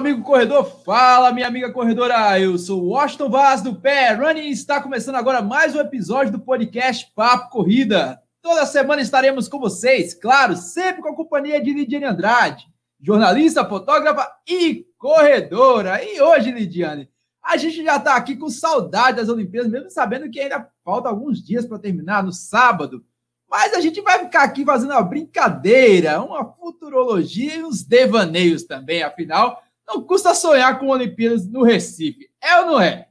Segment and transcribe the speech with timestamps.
[0.00, 2.40] Amigo corredor, fala, minha amiga corredora.
[2.40, 6.40] Eu sou Washington Vaz do Pé Running e está começando agora mais um episódio do
[6.40, 8.18] podcast Papo Corrida.
[8.40, 12.66] Toda semana estaremos com vocês, claro, sempre com a companhia de Lidiane Andrade,
[12.98, 16.02] jornalista, fotógrafa e corredora.
[16.02, 17.06] E hoje, Lidiane,
[17.44, 21.44] a gente já está aqui com saudade das Olimpíadas, mesmo sabendo que ainda falta alguns
[21.44, 23.04] dias para terminar no sábado.
[23.50, 29.02] Mas a gente vai ficar aqui fazendo uma brincadeira, uma futurologia e uns devaneios também.
[29.02, 29.60] Afinal,
[29.90, 32.30] não custa sonhar com Olimpíadas no Recife.
[32.40, 33.08] É ou não é?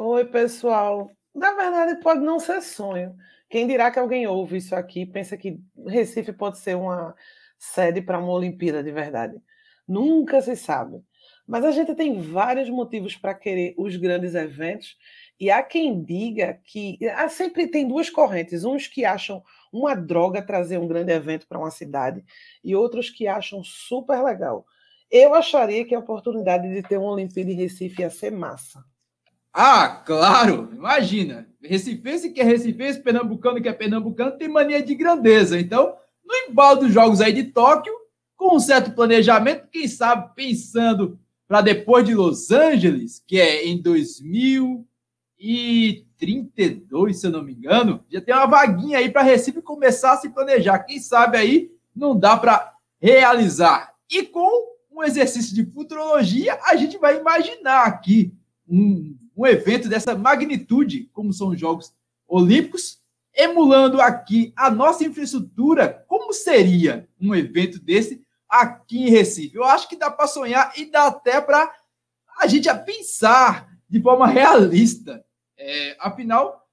[0.00, 1.10] Oi, pessoal.
[1.34, 3.16] Na verdade, pode não ser sonho.
[3.50, 7.14] Quem dirá que alguém ouve isso aqui pensa que Recife pode ser uma
[7.58, 9.34] sede para uma Olimpíada de verdade?
[9.86, 11.02] Nunca se sabe.
[11.46, 14.96] Mas a gente tem vários motivos para querer os grandes eventos
[15.38, 20.40] e há quem diga que há sempre tem duas correntes, uns que acham uma droga
[20.40, 22.24] trazer um grande evento para uma cidade
[22.62, 24.64] e outros que acham super legal.
[25.16, 28.84] Eu acharia que a oportunidade de ter uma Olimpíada em Recife ia ser massa.
[29.52, 30.68] Ah, claro!
[30.72, 31.48] Imagina!
[31.62, 35.56] Recifense que é recifense, pernambucano que é pernambucano, tem mania de grandeza.
[35.56, 37.94] Então, no embalo dos Jogos aí de Tóquio,
[38.36, 43.80] com um certo planejamento, quem sabe pensando para depois de Los Angeles, que é em
[43.80, 44.84] 2000
[45.38, 50.14] e 32, se eu não me engano, já tem uma vaguinha aí para Recife começar
[50.14, 50.80] a se planejar.
[50.80, 53.94] Quem sabe aí não dá para realizar.
[54.10, 58.32] E com um exercício de futurologia, a gente vai imaginar aqui
[58.68, 61.92] um, um evento dessa magnitude, como são os Jogos
[62.28, 63.00] Olímpicos,
[63.34, 69.56] emulando aqui a nossa infraestrutura, como seria um evento desse aqui em Recife?
[69.56, 71.72] Eu acho que dá para sonhar e dá até para
[72.38, 75.24] a gente a pensar de forma realista
[75.56, 76.68] é, afinal,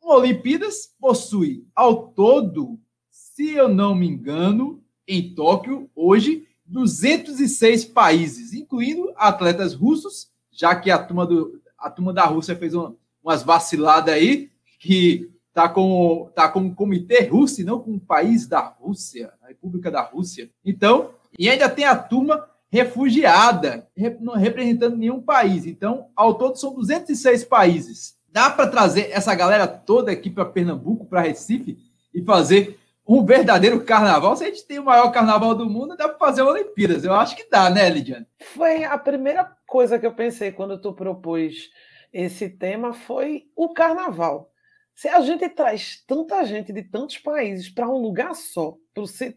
[0.00, 2.78] o Olimpíadas possui ao todo,
[3.10, 10.90] se eu não me engano, em Tóquio, hoje, 206 países, incluindo atletas russos, já que
[10.90, 14.50] a turma, do, a turma da Rússia fez uma, umas vaciladas aí,
[14.80, 19.32] que tá com, tá com o Comitê Russo e não com o país da Rússia,
[19.42, 20.50] a República da Rússia.
[20.64, 23.86] Então, e ainda tem a turma refugiada,
[24.18, 25.66] não representando nenhum país.
[25.66, 28.16] Então, ao todo, são 206 países.
[28.32, 31.76] Dá para trazer essa galera toda aqui para Pernambuco, para Recife,
[32.14, 34.36] e fazer um verdadeiro carnaval?
[34.36, 37.04] Se a gente tem o maior carnaval do mundo, dá para fazer Olimpíadas.
[37.04, 38.26] Eu acho que dá, né, Lidiane?
[38.54, 41.70] Foi a primeira coisa que eu pensei quando tu propôs
[42.12, 44.50] esse tema foi o carnaval.
[44.94, 48.76] Se a gente traz tanta gente de tantos países para um lugar só,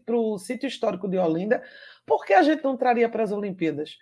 [0.04, 1.62] para o sítio histórico de Olinda,
[2.04, 3.96] por que a gente não traria para as Olimpíadas?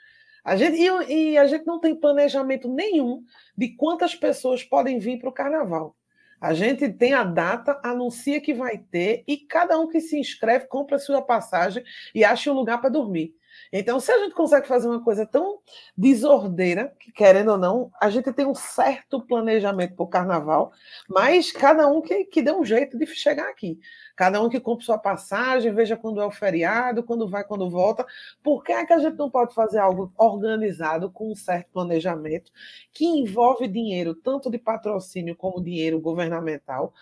[0.44, 3.24] A gente, e, e, a gente não tem planejamento nenhum
[3.56, 5.96] de quantas pessoas podem vir para o carnaval.
[6.44, 10.66] A gente tem a data, anuncia que vai ter, e cada um que se inscreve
[10.66, 11.82] compra sua passagem
[12.14, 13.34] e acha um lugar para dormir.
[13.72, 15.58] Então, se a gente consegue fazer uma coisa tão
[15.96, 20.72] desordeira, que querendo ou não, a gente tem um certo planejamento para o carnaval,
[21.08, 23.78] mas cada um que, que dê um jeito de chegar aqui.
[24.16, 28.06] Cada um que compre sua passagem, veja quando é o feriado, quando vai, quando volta.
[28.42, 32.52] Por que é que a gente não pode fazer algo organizado, com um certo planejamento,
[32.92, 36.94] que envolve dinheiro, tanto de patrocínio como dinheiro governamental,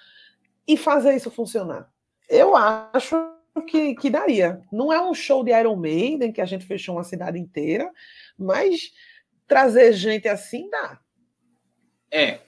[0.66, 1.90] e fazer isso funcionar?
[2.28, 4.62] Eu acho que, que daria.
[4.72, 7.90] Não é um show de Iron Maiden que a gente fechou uma cidade inteira,
[8.38, 8.92] mas
[9.46, 10.98] trazer gente assim dá.
[12.10, 12.40] É.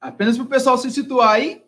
[0.00, 1.64] Apenas para o pessoal se situar aí,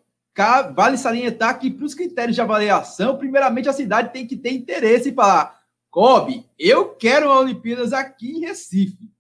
[0.75, 5.11] vale salientar que para os critérios de avaliação, primeiramente a cidade tem que ter interesse
[5.11, 9.11] em falar: Kobe, eu quero a Olimpíadas aqui em Recife.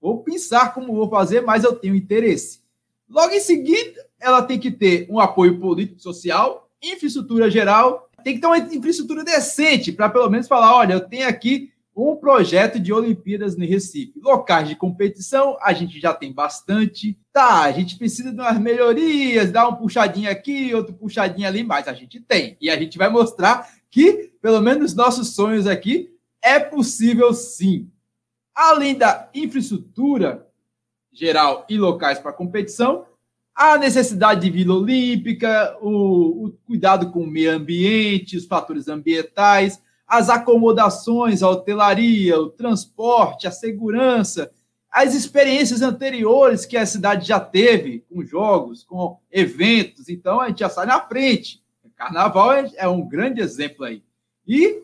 [0.00, 2.60] Vou pensar como vou fazer, mas eu tenho interesse.
[3.08, 8.40] Logo em seguida, ela tem que ter um apoio político, social, infraestrutura geral tem que
[8.40, 12.92] ter uma infraestrutura decente para pelo menos falar: olha, eu tenho aqui um projeto de
[12.92, 14.20] Olimpíadas no Recife.
[14.20, 17.18] Locais de competição, a gente já tem bastante.
[17.32, 21.88] Tá, a gente precisa de umas melhorias, dar um puxadinho aqui, outro puxadinho ali, mas
[21.88, 22.56] a gente tem.
[22.60, 26.10] E a gente vai mostrar que, pelo menos, nossos sonhos aqui
[26.42, 27.90] é possível sim.
[28.54, 30.46] Além da infraestrutura
[31.12, 33.04] geral e locais para competição,
[33.54, 39.82] a necessidade de Vila Olímpica, o, o, cuidado com o meio ambiente, os fatores ambientais,
[40.06, 44.50] as acomodações, a hotelaria, o transporte, a segurança,
[44.90, 50.08] as experiências anteriores que a cidade já teve com jogos, com eventos.
[50.08, 51.62] Então a gente já sai na frente.
[52.00, 54.02] Carnaval é, é um grande exemplo aí.
[54.48, 54.82] E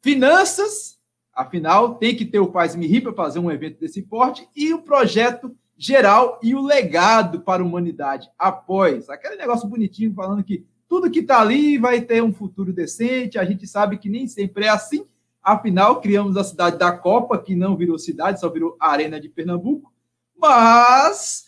[0.00, 0.98] finanças,
[1.34, 4.72] afinal, tem que ter o Faz Me Rir para fazer um evento desse porte e
[4.72, 9.08] o projeto geral e o legado para a humanidade após.
[9.10, 13.38] Aquele negócio bonitinho falando que tudo que está ali vai ter um futuro decente.
[13.38, 15.06] A gente sabe que nem sempre é assim.
[15.42, 19.92] Afinal, criamos a cidade da Copa, que não virou cidade, só virou Arena de Pernambuco.
[20.36, 21.46] Mas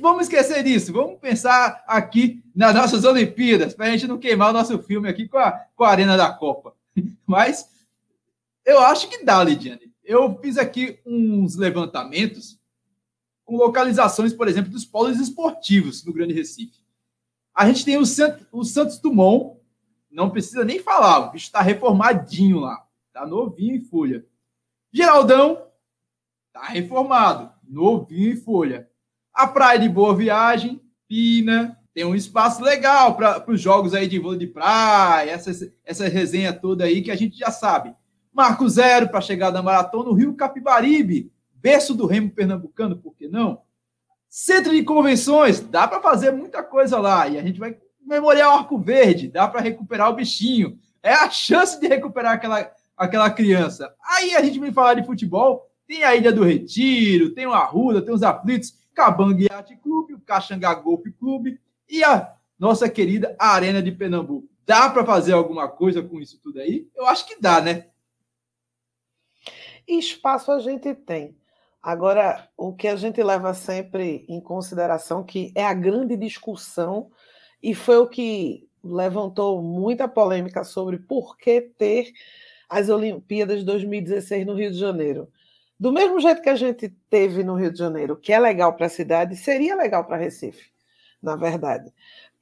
[0.00, 0.92] vamos esquecer disso.
[0.92, 5.28] Vamos pensar aqui nas nossas Olimpíadas, para a gente não queimar o nosso filme aqui
[5.28, 6.74] com a, com a Arena da Copa.
[7.26, 7.68] Mas
[8.64, 9.92] eu acho que dá, Lidiane.
[10.04, 12.57] Eu fiz aqui uns levantamentos
[13.48, 16.82] com localizações, por exemplo, dos polos esportivos no Grande Recife.
[17.54, 19.58] A gente tem o, Sant o Santos Dumont,
[20.10, 24.26] não precisa nem falar, o bicho está reformadinho lá, está novinho em folha.
[24.92, 25.66] Geraldão
[26.48, 28.86] está reformado, novinho em folha.
[29.32, 34.18] A Praia de Boa Viagem, Pina, tem um espaço legal para os jogos aí de
[34.18, 37.94] vôlei de praia, essa, essa resenha toda aí que a gente já sabe.
[38.30, 43.28] Marco Zero para chegar da maratona no Rio Capibaribe, berço do Remo Pernambucano, por que
[43.28, 43.62] não?
[44.28, 47.28] Centro de convenções, dá para fazer muita coisa lá.
[47.28, 50.78] E a gente vai memoriar o Arco Verde, dá para recuperar o bichinho.
[51.02, 53.94] É a chance de recuperar aquela, aquela criança.
[54.02, 58.02] Aí a gente vem falar de futebol, tem a Ilha do Retiro, tem o Arruda,
[58.02, 63.82] tem os Aflitos, Cabanga Yacht Clube, o Caxangá Golf Clube e a nossa querida Arena
[63.82, 64.48] de Pernambuco.
[64.66, 66.88] Dá para fazer alguma coisa com isso tudo aí?
[66.94, 67.86] Eu acho que dá, né?
[69.86, 71.34] Espaço a gente tem.
[71.82, 77.10] Agora, o que a gente leva sempre em consideração que é a grande discussão
[77.62, 82.12] e foi o que levantou muita polêmica sobre por que ter
[82.68, 85.28] as Olimpíadas 2016 no Rio de Janeiro.
[85.78, 88.86] Do mesmo jeito que a gente teve no Rio de Janeiro, que é legal para
[88.86, 90.70] a cidade, seria legal para Recife,
[91.22, 91.92] na verdade.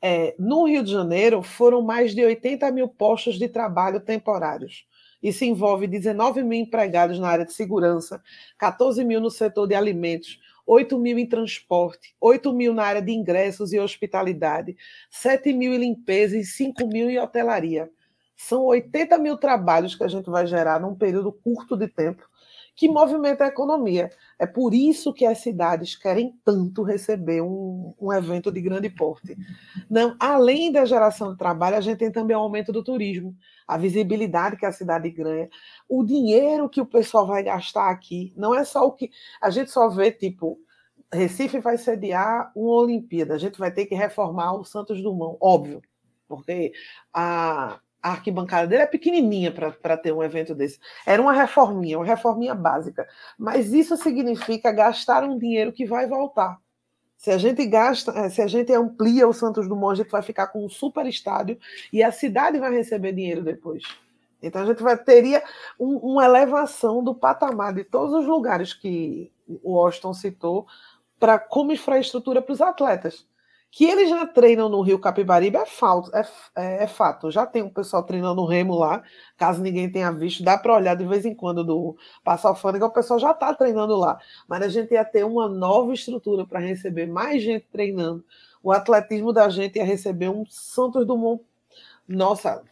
[0.01, 4.87] É, no Rio de Janeiro, foram mais de 80 mil postos de trabalho temporários.
[5.23, 8.23] Isso envolve 19 mil empregados na área de segurança,
[8.59, 13.13] 14 mil no setor de alimentos, 8 mil em transporte, 8 mil na área de
[13.13, 14.77] ingressos e hospitalidade,
[15.11, 17.91] 7 mil em limpeza e 5 mil em hotelaria.
[18.37, 22.29] São 80 mil trabalhos que a gente vai gerar num período curto de tempo
[22.77, 24.11] que movimenta a economia.
[24.39, 29.35] É por isso que as cidades querem tanto receber um, um evento de grande porte.
[29.89, 33.35] Não, além da geração de trabalho, a gente tem também o aumento do turismo,
[33.67, 35.49] a visibilidade que a cidade ganha,
[35.89, 38.35] o dinheiro que o pessoal vai gastar aqui.
[38.37, 39.11] Não é só o que.
[39.41, 40.59] A gente só vê, tipo,
[41.11, 45.81] Recife vai sediar uma Olimpíada, a gente vai ter que reformar o Santos Dumont, óbvio,
[46.29, 46.73] porque
[47.15, 50.79] a a arquibancada dele é pequenininha para ter um evento desse.
[51.05, 53.07] Era uma reforminha, uma reforminha básica.
[53.39, 56.59] Mas isso significa gastar um dinheiro que vai voltar.
[57.17, 60.23] Se a gente gasta, eh, se a gente amplia o Santos Dumont, a gente vai
[60.23, 61.59] ficar com um super estádio
[61.93, 63.83] e a cidade vai receber dinheiro depois.
[64.43, 65.43] Então a gente vai, teria
[65.81, 69.33] um, uma elevação do patamar de todos os lugares que
[69.63, 70.67] o Washington citou
[71.19, 73.27] para como infraestrutura para os atletas.
[73.71, 76.27] Que eles já treinam no Rio Capibaribe é, falso, é,
[76.57, 77.31] é, é, fato.
[77.31, 79.03] Já tem um pessoal treinando no Remo lá,
[79.37, 82.91] caso ninguém tenha visto, dá para olhar de vez em quando do Passo Alfândega, o
[82.91, 84.19] pessoal já está treinando lá.
[84.49, 88.25] Mas a gente ia ter uma nova estrutura para receber mais gente treinando.
[88.63, 91.43] O atletismo da gente ia receber um Santos Dumont,
[92.09, 92.63] nossa,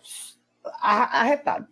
[0.80, 1.66] arretado,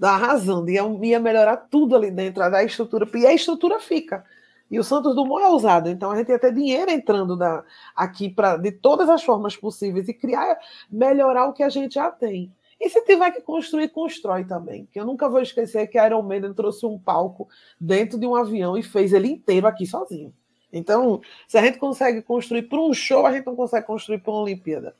[0.00, 4.24] arrasando, ia, ia melhorar tudo ali dentro da estrutura, e a estrutura fica.
[4.70, 8.28] E o Santos Dumont é usado, então a gente ia ter dinheiro entrando da, aqui
[8.28, 10.58] pra, de todas as formas possíveis e criar,
[10.90, 12.52] melhorar o que a gente já tem.
[12.80, 14.86] E se tiver que construir, constrói também.
[14.92, 17.48] Que eu nunca vou esquecer que a Iron Maiden trouxe um palco
[17.80, 20.34] dentro de um avião e fez ele inteiro aqui sozinho.
[20.72, 24.32] Então, se a gente consegue construir para um show, a gente não consegue construir para
[24.32, 24.94] uma Olimpíada.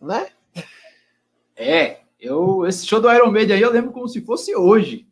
[0.00, 0.28] Né?
[1.56, 5.06] É, eu, esse show do Iron Maiden aí eu lembro como se fosse hoje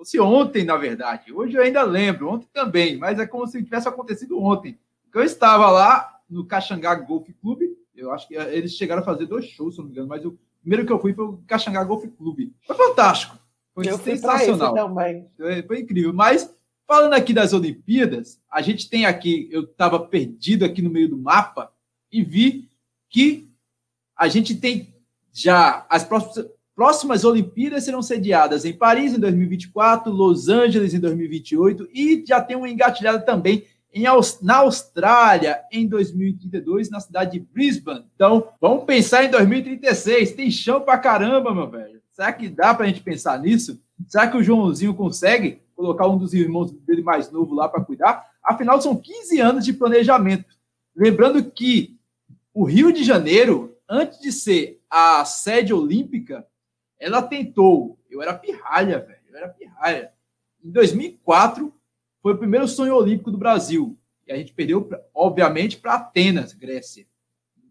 [0.00, 1.30] fosse ontem, na verdade.
[1.30, 4.78] Hoje eu ainda lembro, ontem também, mas é como se tivesse acontecido ontem.
[5.14, 9.44] Eu estava lá no Caxangá Golf Clube, eu acho que eles chegaram a fazer dois
[9.44, 12.06] shows, se não me engano, mas o primeiro que eu fui foi o Caxangá Golf
[12.16, 12.54] Clube.
[12.66, 13.38] Foi fantástico.
[13.74, 14.74] Foi eu sensacional.
[14.74, 15.28] também.
[15.66, 16.14] Foi incrível.
[16.14, 16.50] Mas,
[16.86, 21.18] falando aqui das Olimpíadas, a gente tem aqui, eu estava perdido aqui no meio do
[21.18, 21.70] mapa
[22.10, 22.70] e vi
[23.10, 23.50] que
[24.16, 24.94] a gente tem
[25.30, 26.48] já as próximas
[26.80, 32.56] próximas Olimpíadas serão sediadas em Paris em 2024, Los Angeles em 2028 e já tem
[32.56, 34.04] uma engatilhada também em,
[34.40, 38.06] na Austrália em 2032, na cidade de Brisbane.
[38.14, 40.32] Então, vamos pensar em 2036.
[40.32, 42.00] Tem chão pra caramba, meu velho.
[42.12, 43.78] Será que dá pra gente pensar nisso?
[44.08, 48.24] Será que o Joãozinho consegue colocar um dos irmãos dele mais novo lá para cuidar?
[48.42, 50.46] Afinal, são 15 anos de planejamento.
[50.96, 51.98] Lembrando que
[52.54, 56.46] o Rio de Janeiro, antes de ser a sede olímpica,
[57.00, 57.98] ela tentou.
[58.10, 59.18] Eu era pirralha, velho.
[59.28, 60.12] Eu era pirralha.
[60.62, 61.74] Em 2004,
[62.22, 63.98] foi o primeiro sonho olímpico do Brasil.
[64.26, 67.06] E a gente perdeu, obviamente, para Atenas, Grécia.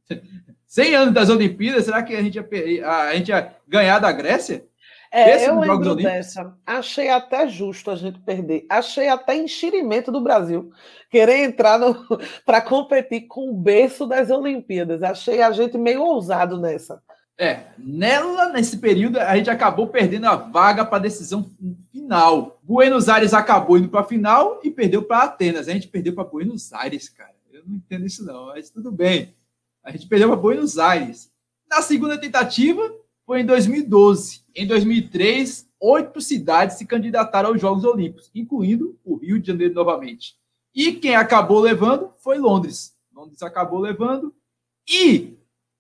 [0.66, 4.68] 100 anos das Olimpíadas, será que a gente, ia, a gente ia ganhar da Grécia?
[5.12, 6.56] É, eu lembro dessa.
[6.64, 8.68] Achei até justo a gente perder.
[8.70, 10.72] Achei até enxerimento do Brasil
[11.10, 11.80] querer entrar
[12.46, 15.02] para competir com o berço das Olimpíadas.
[15.02, 17.02] Achei a gente meio ousado nessa.
[17.42, 21.50] É, nela, nesse período, a gente acabou perdendo a vaga para a decisão
[21.90, 22.60] final.
[22.62, 25.70] Buenos Aires acabou indo para a final e perdeu para Atenas.
[25.70, 27.34] A gente perdeu para Buenos Aires, cara.
[27.50, 29.34] Eu não entendo isso, não, mas tudo bem.
[29.82, 31.32] A gente perdeu para Buenos Aires.
[31.70, 32.82] Na segunda tentativa,
[33.26, 34.42] foi em 2012.
[34.54, 40.36] Em 2003, oito cidades se candidataram aos Jogos Olímpicos, incluindo o Rio de Janeiro novamente.
[40.76, 42.98] E quem acabou levando foi Londres.
[43.14, 44.36] Londres acabou levando.
[44.90, 45.38] E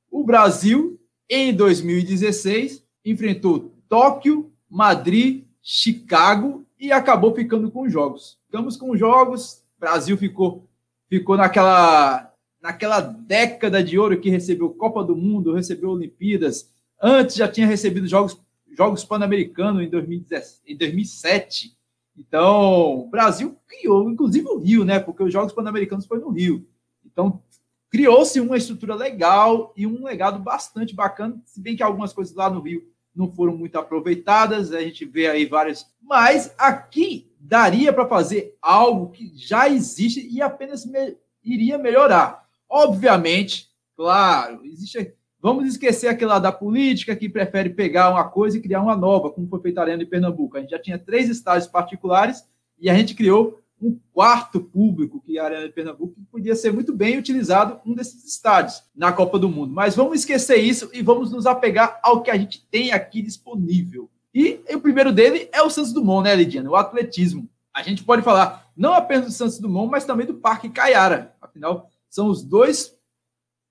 [0.10, 0.99] o Brasil
[1.30, 8.38] em 2016, enfrentou Tóquio, Madrid, Chicago e acabou ficando com os jogos.
[8.46, 10.68] Ficamos com os jogos, Brasil ficou
[11.08, 16.70] ficou naquela naquela década de ouro que recebeu Copa do Mundo, recebeu Olimpíadas,
[17.02, 18.40] antes já tinha recebido jogos
[18.76, 21.78] jogos pan-americanos em, em 2007.
[22.20, 25.00] Então, o Brasil criou, inclusive o Rio, né?
[25.00, 26.68] Porque os Jogos Pan-Americanos foi no Rio.
[27.06, 27.42] Então,
[27.90, 32.50] criou-se uma estrutura legal e um legado bastante bacana, se bem que algumas coisas lá
[32.50, 38.08] no Rio não foram muito aproveitadas, a gente vê aí várias, mas aqui daria para
[38.08, 41.18] fazer algo que já existe e apenas me...
[41.44, 42.48] iria melhorar.
[42.70, 48.62] Obviamente, claro, existe Vamos esquecer aquele lá da política que prefere pegar uma coisa e
[48.62, 50.58] criar uma nova, como foi feito a Arena Pernambuco.
[50.58, 52.46] A gente já tinha três estádios particulares
[52.78, 56.94] e a gente criou um quarto público, que a Arena de Pernambuco, podia ser muito
[56.94, 59.74] bem utilizado um desses estádios na Copa do Mundo.
[59.74, 64.10] Mas vamos esquecer isso e vamos nos apegar ao que a gente tem aqui disponível.
[64.34, 66.70] E, e o primeiro dele é o Santos Dumont, né, Lidiana?
[66.70, 67.50] O atletismo.
[67.74, 71.36] A gente pode falar não apenas do Santos Dumont, mas também do Parque Caiara.
[71.42, 72.98] Afinal, são os dois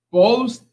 [0.09, 0.63] polos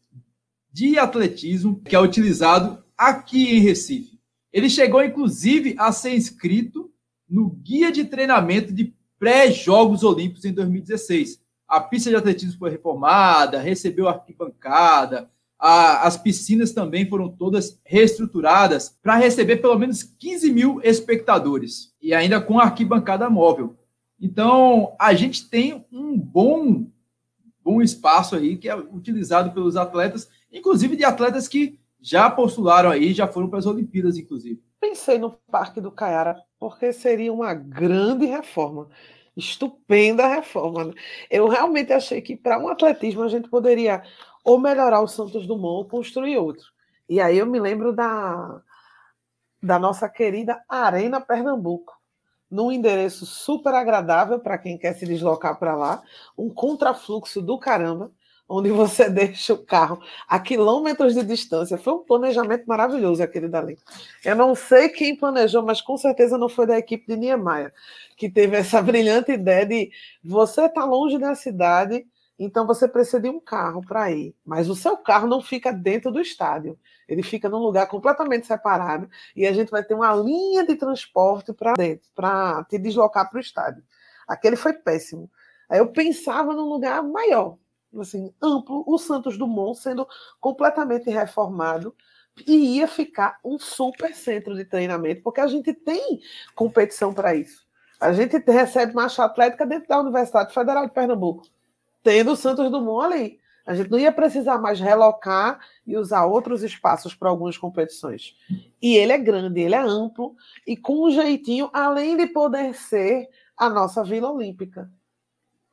[0.71, 4.19] de atletismo que é utilizado aqui em Recife.
[4.51, 6.91] Ele chegou, inclusive, a ser inscrito
[7.29, 8.85] no Guia de Treinamento de
[9.19, 11.41] pré-Jogos Olímpicos em 2016.
[11.67, 18.95] A pista de atletismo foi reformada, recebeu arquibancada, a, as piscinas também foram todas reestruturadas
[19.01, 23.75] para receber pelo menos 15 mil espectadores e ainda com arquibancada móvel.
[24.19, 26.87] Então, a gente tem um bom,
[27.63, 33.13] bom espaço aí que é utilizado pelos atletas, inclusive de atletas que já postularam aí,
[33.13, 34.61] já foram para as Olimpíadas, inclusive.
[34.79, 38.89] Pensei no Parque do Caiara, porque seria uma grande reforma.
[39.35, 40.85] Estupenda reforma.
[40.85, 40.93] Né?
[41.29, 44.03] Eu realmente achei que para um atletismo a gente poderia
[44.43, 46.65] ou melhorar o Santos Dumont ou construir outro.
[47.09, 48.61] E aí eu me lembro da,
[49.61, 51.93] da nossa querida Arena Pernambuco,
[52.49, 56.01] num endereço super agradável para quem quer se deslocar para lá,
[56.37, 58.11] um contrafluxo do caramba
[58.47, 61.77] onde você deixa o carro a quilômetros de distância.
[61.77, 63.77] Foi um planejamento maravilhoso aquele dali.
[64.23, 67.73] Eu não sei quem planejou, mas com certeza não foi da equipe de Niemeyer,
[68.15, 69.91] que teve essa brilhante ideia de
[70.23, 72.05] você está longe da cidade,
[72.39, 74.35] então você precisa de um carro para ir.
[74.45, 76.77] Mas o seu carro não fica dentro do estádio.
[77.07, 81.53] Ele fica num lugar completamente separado e a gente vai ter uma linha de transporte
[81.53, 83.83] para dentro, para te deslocar para o estádio.
[84.27, 85.31] Aquele foi péssimo.
[85.69, 87.57] Aí eu pensava num lugar maior,
[88.01, 90.07] assim, amplo, o Santos Dumont sendo
[90.39, 91.95] completamente reformado
[92.45, 96.19] e ia ficar um super centro de treinamento, porque a gente tem
[96.55, 97.65] competição para isso.
[97.99, 101.47] A gente recebe marcha atlética dentro da Universidade Federal de Pernambuco,
[102.03, 103.39] tendo o Santos Dumont ali.
[103.65, 108.33] A gente não ia precisar mais relocar e usar outros espaços para algumas competições.
[108.81, 110.35] E ele é grande, ele é amplo
[110.65, 113.27] e com um jeitinho, além de poder ser
[113.57, 114.89] a nossa Vila Olímpica.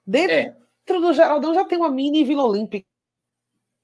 [0.05, 2.87] Dentro, é dentro do Geraldão já tem uma mini Vila Olímpica,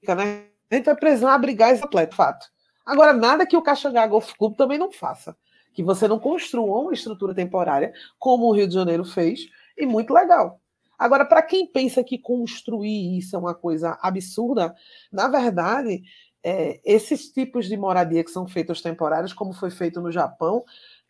[0.07, 0.45] né?
[0.69, 2.47] A gente vai precisar abrigar esse atleta, fato.
[2.85, 5.35] Agora, nada que o Caxangá Golf Club também não faça.
[5.73, 9.41] Que você não construa uma estrutura temporária, como o Rio de Janeiro fez,
[9.77, 10.59] e muito legal.
[10.97, 14.73] Agora, para quem pensa que construir isso é uma coisa absurda,
[15.11, 16.03] na verdade,
[16.43, 20.63] é, esses tipos de moradia que são feitos temporários, como foi feito no Japão,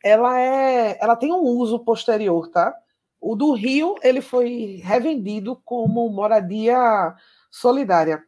[0.04, 2.74] ela é, ela tem um uso posterior, tá?
[3.22, 7.16] O do Rio ele foi revendido como moradia
[7.52, 8.24] solidária.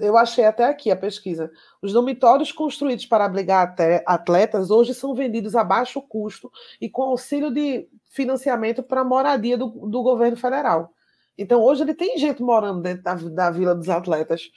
[0.00, 1.50] Eu achei até aqui a pesquisa.
[1.82, 3.74] Os dormitórios construídos para abrigar
[4.06, 6.50] atletas hoje são vendidos a baixo custo
[6.80, 10.94] e com auxílio de financiamento para moradia do, do governo federal.
[11.36, 14.50] Então, hoje ele tem gente morando dentro da, da Vila dos Atletas.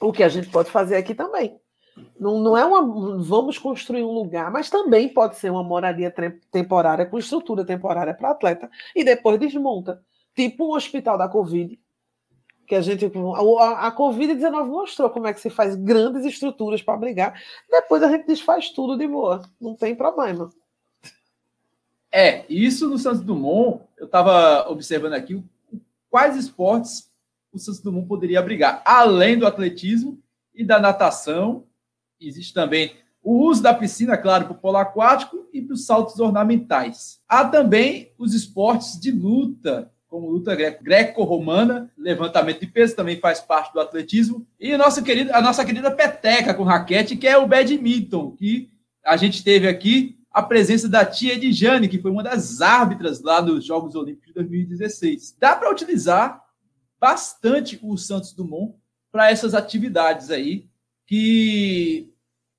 [0.00, 1.60] O que a gente pode fazer aqui também.
[2.18, 3.18] Não, não é uma.
[3.18, 6.12] Vamos construir um lugar, mas também pode ser uma moradia
[6.50, 10.02] temporária, com estrutura temporária para atleta, e depois desmonta.
[10.34, 11.78] Tipo o hospital da Covid,
[12.66, 13.04] que a gente.
[13.04, 17.42] A, a Covid-19 mostrou como é que se faz grandes estruturas para brigar.
[17.68, 19.42] Depois a gente desfaz tudo de boa.
[19.60, 20.50] Não tem problema.
[22.12, 25.42] É, isso no Santos Dumont, eu estava observando aqui
[26.10, 27.08] quais esportes
[27.52, 28.82] o Santos Dumont poderia brigar.
[28.84, 30.20] Além do atletismo
[30.54, 31.64] e da natação,
[32.20, 36.18] existe também o uso da piscina, claro, para o polo aquático e para os saltos
[36.18, 37.20] ornamentais.
[37.28, 43.72] Há também os esportes de luta, como luta greco-romana, levantamento de peso também faz parte
[43.72, 44.46] do atletismo.
[44.58, 48.70] E a nossa querida, a nossa querida peteca com raquete, que é o badminton, que
[49.04, 53.42] a gente teve aqui a presença da tia Edjane, que foi uma das árbitras lá
[53.42, 55.36] nos Jogos Olímpicos de 2016.
[55.38, 56.42] Dá para utilizar
[56.98, 58.74] bastante o Santos Dumont
[59.12, 60.66] para essas atividades aí,
[61.06, 62.09] que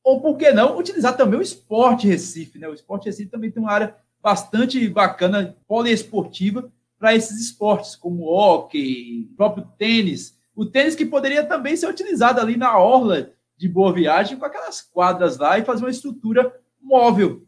[0.03, 2.67] ou por que não utilizar também o esporte Recife, né?
[2.67, 9.27] O esporte Recife também tem uma área bastante bacana, poliesportiva, para esses esportes, como hockey,
[9.36, 10.38] próprio tênis.
[10.55, 14.81] O tênis que poderia também ser utilizado ali na orla de Boa Viagem, com aquelas
[14.81, 17.43] quadras lá e fazer uma estrutura móvel,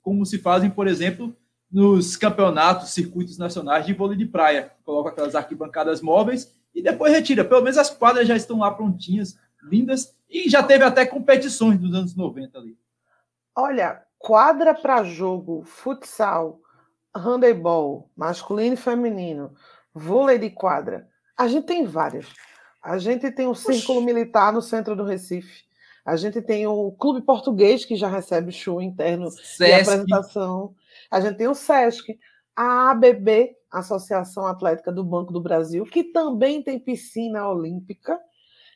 [0.00, 1.34] como se fazem, por exemplo,
[1.70, 4.70] nos campeonatos, circuitos nacionais de vôlei de praia.
[4.84, 7.44] Coloca aquelas arquibancadas móveis e depois retira.
[7.44, 11.94] Pelo menos as quadras já estão lá prontinhas, lindas, e já teve até competições dos
[11.94, 12.78] anos 90 ali.
[13.54, 16.58] Olha, quadra para jogo, futsal,
[17.14, 19.54] handebol, masculino e feminino,
[19.92, 21.06] vôlei de quadra.
[21.36, 22.26] A gente tem várias.
[22.82, 24.06] A gente tem o Círculo Oxi.
[24.06, 25.64] Militar no centro do Recife.
[26.04, 29.62] A gente tem o Clube Português, que já recebe show interno Sesc.
[29.62, 30.74] e apresentação.
[31.10, 32.18] A gente tem o SESC,
[32.56, 38.18] a ABB, Associação Atlética do Banco do Brasil, que também tem piscina olímpica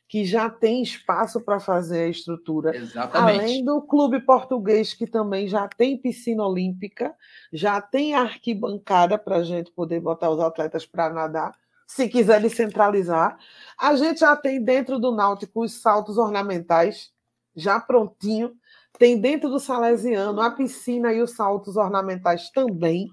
[0.07, 2.75] que já tem espaço para fazer a estrutura.
[2.75, 3.39] Exatamente.
[3.39, 7.13] Além do clube português, que também já tem piscina olímpica,
[7.51, 11.53] já tem arquibancada para a gente poder botar os atletas para nadar,
[11.85, 13.37] se quiser descentralizar.
[13.77, 17.11] A gente já tem dentro do Náutico os saltos ornamentais,
[17.55, 18.53] já prontinho.
[18.97, 23.07] Tem dentro do Salesiano a piscina e os saltos ornamentais também.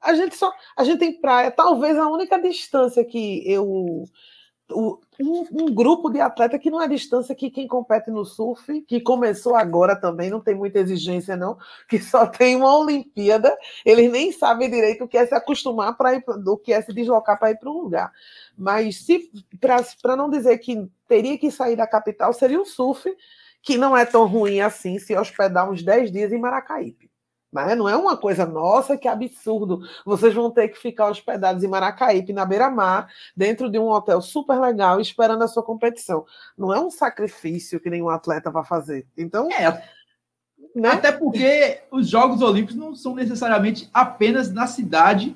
[0.00, 1.50] A gente só, a gente tem praia.
[1.50, 4.04] Talvez a única distância que eu
[4.70, 9.00] um, um, grupo de atleta que não é distância que quem compete no surf, que
[9.00, 11.56] começou agora também, não tem muita exigência, não,
[11.88, 16.14] que só tem uma Olimpíada, eles nem sabem direito o que é se acostumar para
[16.14, 18.12] ir do que é se deslocar para ir para um lugar.
[18.56, 19.30] Mas se
[20.00, 23.08] para não dizer que teria que sair da capital, seria o surf,
[23.62, 27.07] que não é tão ruim assim se hospedar uns 10 dias em Maracaípe.
[27.50, 29.80] Mas não é uma coisa, nossa, que absurdo.
[30.04, 34.60] Vocês vão ter que ficar hospedados em Maracaípe, na beira-mar, dentro de um hotel super
[34.60, 36.26] legal, esperando a sua competição.
[36.56, 39.06] Não é um sacrifício que nenhum atleta vai fazer.
[39.16, 39.50] Então.
[39.50, 39.82] É.
[40.74, 40.90] Né?
[40.90, 45.34] Até porque os Jogos Olímpicos não são necessariamente apenas na cidade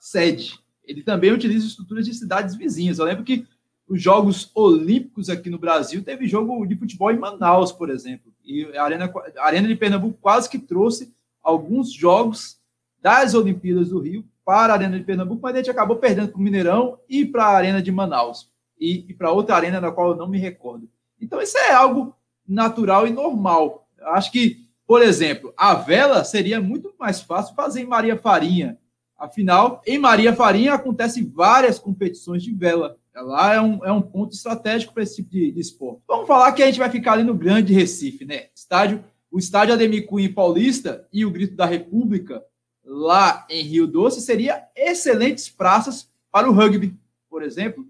[0.00, 0.58] sede.
[0.84, 2.98] Ele também utiliza estruturas de cidades vizinhas.
[2.98, 3.46] Eu lembro que
[3.86, 8.32] os Jogos Olímpicos aqui no Brasil teve jogo de futebol em Manaus, por exemplo.
[8.44, 12.58] E a Arena, a Arena de Pernambuco quase que trouxe alguns jogos
[13.00, 16.38] das Olimpíadas do Rio para a Arena de Pernambuco, mas a gente acabou perdendo para
[16.38, 18.50] o Mineirão e para a Arena de Manaus
[18.82, 20.88] e, e para outra arena da qual eu não me recordo.
[21.20, 22.14] Então isso é algo
[22.46, 23.86] natural e normal.
[24.00, 28.76] Acho que, por exemplo, a vela seria muito mais fácil fazer em Maria Farinha.
[29.16, 32.96] Afinal, em Maria Farinha acontecem várias competições de vela.
[33.14, 36.02] Lá é um, é um ponto estratégico para esse tipo de, de esporte.
[36.08, 38.46] Vamos falar que a gente vai ficar ali no Grande Recife, né?
[38.54, 42.44] Estádio o estádio Ademir Cunha Paulista e o Grito da República,
[42.84, 46.94] lá em Rio Doce, seria excelentes praças para o rugby,
[47.30, 47.86] por exemplo,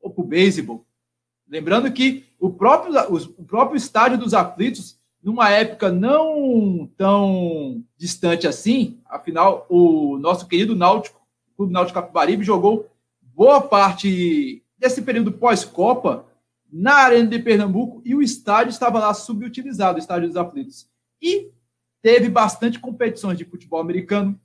[0.00, 0.86] ou para o beisebol.
[1.48, 2.94] Lembrando que o próprio,
[3.36, 10.76] o próprio estádio dos aflitos, numa época não tão distante assim, afinal, o nosso querido
[10.76, 11.20] Náutico,
[11.52, 12.88] o Clube Náutico Capibaribe, jogou
[13.20, 16.24] boa parte desse período pós-Copa
[16.70, 20.88] na Arena de Pernambuco e o estádio estava lá subutilizado, o estádio dos aflitos.
[21.20, 21.50] E
[22.02, 24.38] teve bastante competições de futebol americano,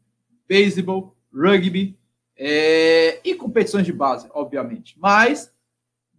[0.47, 1.97] beisebol, rugby
[2.37, 4.97] é, e competições de base, obviamente.
[4.99, 5.53] Mas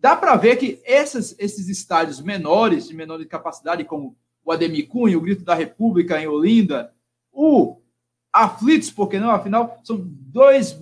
[0.01, 5.17] dá para ver que esses, esses estádios menores, de menor capacidade, como o Ademir Cunha,
[5.17, 6.93] o Grito da República em Olinda,
[7.33, 7.81] o
[8.33, 9.31] Aflitos, por que não?
[9.31, 10.81] Afinal, são dois,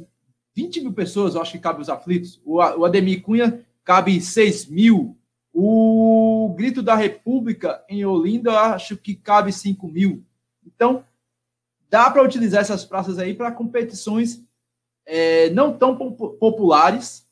[0.55, 2.41] 20 mil pessoas, eu acho que cabe os aflitos.
[2.45, 5.19] O, o Ademir Cunha cabe 6 mil.
[5.53, 10.25] O Grito da República em Olinda, acho que cabe 5 mil.
[10.65, 11.05] Então,
[11.89, 14.45] dá para utilizar essas praças aí para competições
[15.05, 17.29] é, não tão populares,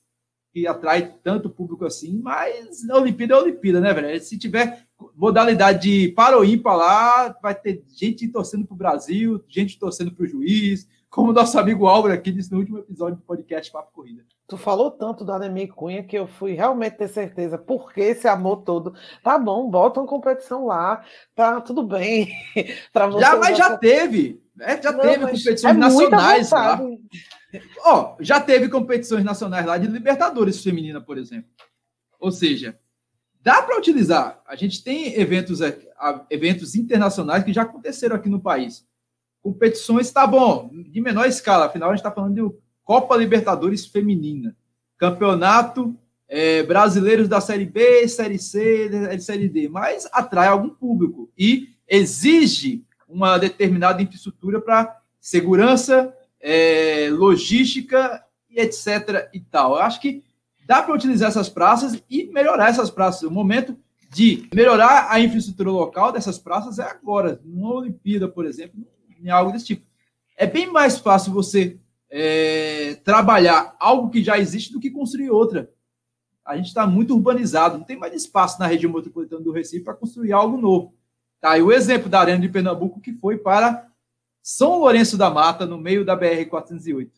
[0.53, 4.21] que atrai tanto público assim, mas a Olimpíada é Olimpíada, né, velho?
[4.21, 9.79] Se tiver modalidade de para ímpar lá, vai ter gente torcendo para o Brasil, gente
[9.79, 13.73] torcendo para o juiz, como nosso amigo Álvaro aqui disse no último episódio do podcast
[13.73, 14.25] Papo Corrida.
[14.47, 18.29] Tu falou tanto do Ademir Cunha que eu fui realmente ter certeza por que esse
[18.29, 18.95] amor todo.
[19.23, 22.31] Tá bom, bota uma competição lá, tá tudo bem.
[23.21, 24.43] já, mas já teve.
[24.55, 24.81] Né?
[24.83, 26.81] Já Não, teve competições é nacionais lá.
[27.85, 31.51] Ó, já teve competições nacionais lá de Libertadores feminina, por exemplo.
[32.21, 32.79] Ou seja,
[33.41, 34.43] dá para utilizar.
[34.47, 35.61] A gente tem eventos,
[36.31, 38.88] eventos internacionais que já aconteceram aqui no país.
[39.43, 44.57] Competições, tá bom, de menor escala, afinal a gente está falando de Copa Libertadores Feminina,
[44.97, 45.97] Campeonato
[46.29, 52.85] é, Brasileiros da Série B, Série C, Série D, mas atrai algum público e exige
[53.09, 59.29] uma determinada infraestrutura para segurança, é, logística e etc.
[59.33, 59.77] e tal.
[59.77, 60.23] Eu acho que
[60.67, 63.23] dá para utilizar essas praças e melhorar essas praças.
[63.23, 63.77] O momento
[64.11, 68.87] de melhorar a infraestrutura local dessas praças é agora, numa Olimpíada, por exemplo,
[69.19, 69.87] em algo desse tipo.
[70.37, 71.79] É bem mais fácil você
[72.11, 75.71] é, trabalhar algo que já existe do que construir outra.
[76.45, 79.95] A gente está muito urbanizado, não tem mais espaço na região metropolitana do Recife para
[79.95, 80.95] construir algo novo.
[81.41, 83.89] Tá, e o exemplo da Arena de Pernambuco que foi para
[84.43, 87.11] São Lourenço da Mata, no meio da BR-408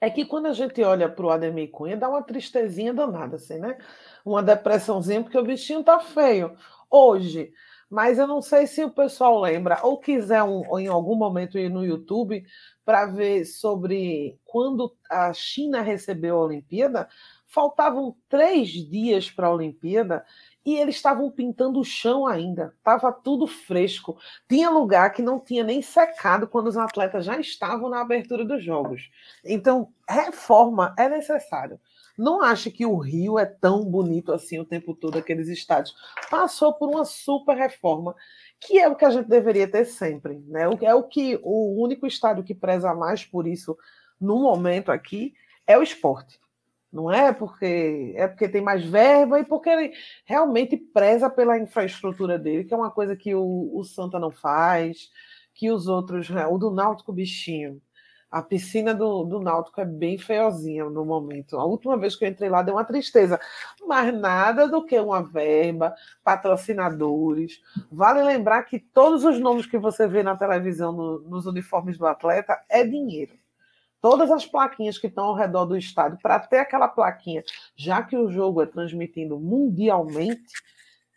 [0.00, 3.58] é que quando a gente olha para o Ademir Cunha, dá uma tristezinha danada, assim,
[3.58, 3.78] né?
[4.24, 6.56] Uma depressãozinha, porque o bichinho tá feio
[6.90, 7.52] hoje.
[7.88, 11.58] Mas eu não sei se o pessoal lembra ou quiser um, ou em algum momento
[11.58, 12.44] ir no YouTube
[12.84, 17.08] para ver sobre quando a China recebeu a Olimpíada.
[17.46, 20.24] Faltavam três dias para a Olimpíada
[20.64, 24.18] e eles estavam pintando o chão ainda, estava tudo fresco.
[24.48, 28.64] Tinha lugar que não tinha nem secado quando os atletas já estavam na abertura dos
[28.64, 29.08] jogos.
[29.44, 31.80] Então, reforma é necessário.
[32.16, 35.94] Não ache que o Rio é tão bonito assim o tempo todo, aqueles estádios.
[36.30, 38.14] Passou por uma super reforma,
[38.60, 40.38] que é o que a gente deveria ter sempre.
[40.46, 40.62] Né?
[40.82, 43.76] É o que o único estádio que preza mais por isso
[44.20, 45.34] no momento aqui
[45.66, 46.40] é o esporte.
[46.92, 49.92] Não é porque é porque tem mais verba e porque ele
[50.24, 55.10] realmente preza pela infraestrutura dele, que é uma coisa que o, o Santa não faz,
[55.52, 56.46] que os outros, né?
[56.46, 57.82] o do Náutico bichinho.
[58.30, 61.56] A piscina do, do Náutico é bem feiozinha no momento.
[61.56, 63.40] A última vez que eu entrei lá deu uma tristeza.
[63.86, 67.60] Mas nada do que uma verba, patrocinadores.
[67.90, 72.06] Vale lembrar que todos os nomes que você vê na televisão no, nos uniformes do
[72.06, 73.38] atleta é dinheiro
[74.00, 77.42] todas as plaquinhas que estão ao redor do estádio, para ter aquela plaquinha,
[77.74, 80.52] já que o jogo é transmitido mundialmente,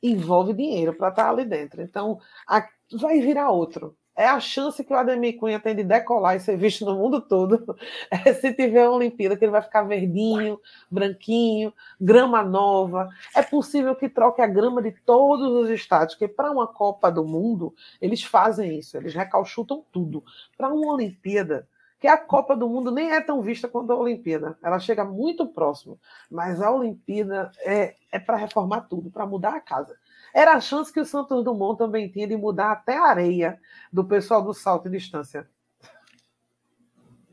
[0.02, 1.84] envolve dinheiro para estar tá ali dentro.
[1.84, 3.96] Então, a, vai virar outro.
[4.20, 7.22] É a chance que o Ademir Cunha tem de decolar e ser visto no mundo
[7.22, 7.66] todo.
[8.12, 10.60] É se tiver uma Olimpíada, que ele vai ficar verdinho,
[10.92, 13.08] branquinho, grama nova.
[13.34, 17.24] É possível que troque a grama de todos os estádios, porque para uma Copa do
[17.24, 20.22] Mundo, eles fazem isso, eles recalchutam tudo.
[20.58, 21.66] Para uma Olimpíada,
[21.98, 24.58] que a Copa do Mundo nem é tão vista quanto a Olimpíada.
[24.62, 25.98] Ela chega muito próximo,
[26.30, 29.96] mas a Olimpíada é, é para reformar tudo, para mudar a casa.
[30.34, 33.60] Era a chance que o Santos Dumont também tinha de mudar até a areia
[33.92, 35.48] do pessoal do salto e distância.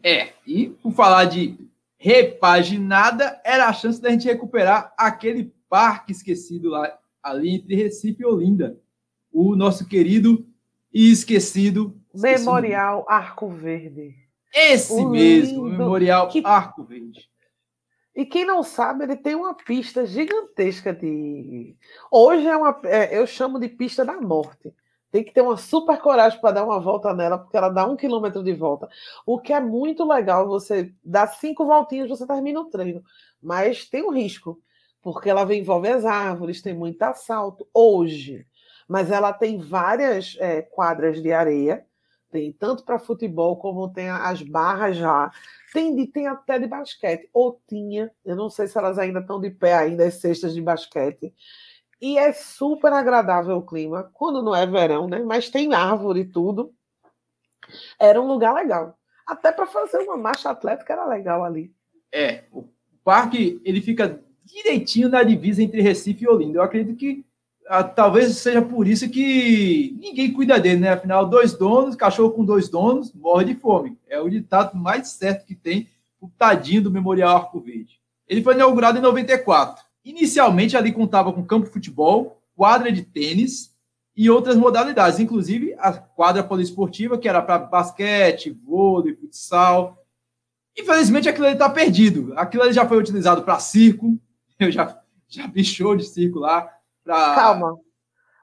[0.02, 1.58] É, e por falar de
[1.98, 8.26] repaginada, era a chance da gente recuperar aquele parque esquecido lá, ali entre Recife e
[8.26, 8.78] Olinda.
[9.32, 10.46] O nosso querido
[10.92, 11.94] e esquecido.
[12.14, 14.14] Memorial Arco Verde.
[14.54, 16.30] Esse o mesmo, lindo, Memorial.
[16.44, 17.28] Arco Verde.
[18.16, 21.76] E quem não sabe, ele tem uma pista gigantesca de.
[22.10, 22.80] Hoje é uma.
[22.84, 24.74] É, eu chamo de pista da morte.
[25.12, 27.94] Tem que ter uma super coragem para dar uma volta nela, porque ela dá um
[27.94, 28.88] quilômetro de volta.
[29.26, 33.04] O que é muito legal, você dá cinco voltinhas, você termina o treino.
[33.40, 34.58] Mas tem um risco,
[35.02, 38.46] porque ela envolve as árvores, tem muito assalto hoje.
[38.88, 41.84] Mas ela tem várias é, quadras de areia
[42.36, 45.30] tem tanto para futebol como tem as barras já.
[45.76, 49.38] Tem, de, tem até de basquete, ou tinha, eu não sei se elas ainda estão
[49.38, 51.34] de pé ainda, as cestas de basquete.
[52.00, 55.18] E é super agradável o clima, quando não é verão, né?
[55.18, 56.72] Mas tem árvore e tudo.
[58.00, 58.98] Era um lugar legal.
[59.26, 61.70] Até para fazer uma marcha atlética era legal ali.
[62.10, 62.64] É, o
[63.04, 66.56] parque ele fica direitinho na divisa entre Recife e Olinda.
[66.56, 67.22] Eu acredito que
[67.94, 70.90] talvez seja por isso que ninguém cuida dele, né?
[70.90, 73.98] Afinal, dois donos, cachorro com dois donos, morre de fome.
[74.08, 75.88] É o ditado mais certo que tem,
[76.20, 78.00] o tadinho do Memorial Arco Verde.
[78.28, 79.84] Ele foi inaugurado em 94.
[80.04, 83.74] Inicialmente, ali contava com campo de futebol, quadra de tênis
[84.16, 90.02] e outras modalidades, inclusive a quadra poliesportiva, que era para basquete, vôlei, futsal.
[90.78, 92.32] Infelizmente, aquilo ali está perdido.
[92.36, 94.16] Aquilo ali já foi utilizado para circo.
[94.58, 96.75] Eu já, já vi show de circo lá
[97.06, 97.34] Pra...
[97.36, 97.78] Calma.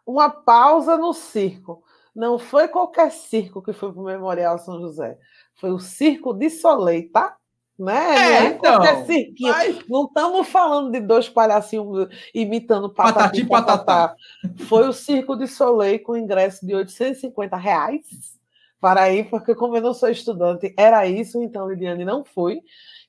[0.08, 1.84] Uma pausa no circo.
[2.15, 5.17] Não foi qualquer circo que foi para o Memorial São José.
[5.56, 7.36] Foi o Circo de Soleil, tá?
[7.78, 7.95] Né?
[7.95, 9.52] É, não é então, qualquer cirquinho.
[9.52, 9.88] Mas...
[9.89, 14.15] Não estamos falando de dois palhacinhos imitando patati, patati patatá.
[14.67, 18.06] Foi o Circo de Soleil com ingresso de 850 reais
[18.80, 22.62] para ir, porque como eu não sou estudante, era isso, então Lidiane não foi,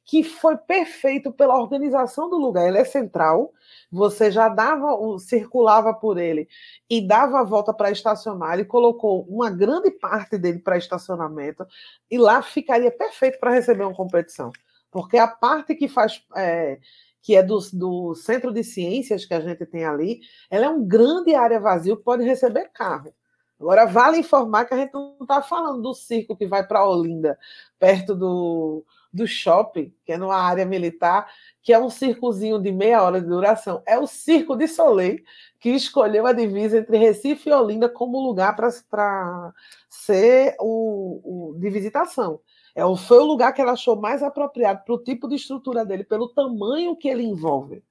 [0.04, 2.68] que foi perfeito pela organização do lugar.
[2.68, 3.52] Ele é central,
[3.90, 6.46] você já dava, circulava por ele
[6.88, 8.54] e dava a volta para estacionar.
[8.54, 11.66] Ele colocou uma grande parte dele para estacionamento
[12.10, 14.52] e lá ficaria perfeito para receber uma competição,
[14.90, 16.78] porque a parte que faz é,
[17.22, 20.86] que é do, do centro de ciências que a gente tem ali, ela é um
[20.86, 23.14] grande área vazia que pode receber carro.
[23.58, 27.38] Agora, vale informar que a gente não está falando do circo que vai para Olinda,
[27.78, 31.30] perto do, do shopping, que é numa área militar,
[31.62, 33.80] que é um circozinho de meia hora de duração.
[33.86, 35.22] É o Circo de Soleil,
[35.60, 39.52] que escolheu a divisa entre Recife e Olinda como lugar para
[39.88, 42.40] ser o, o, de visitação.
[42.74, 45.86] É, o, foi o lugar que ela achou mais apropriado para o tipo de estrutura
[45.86, 47.84] dele, pelo tamanho que ele envolve.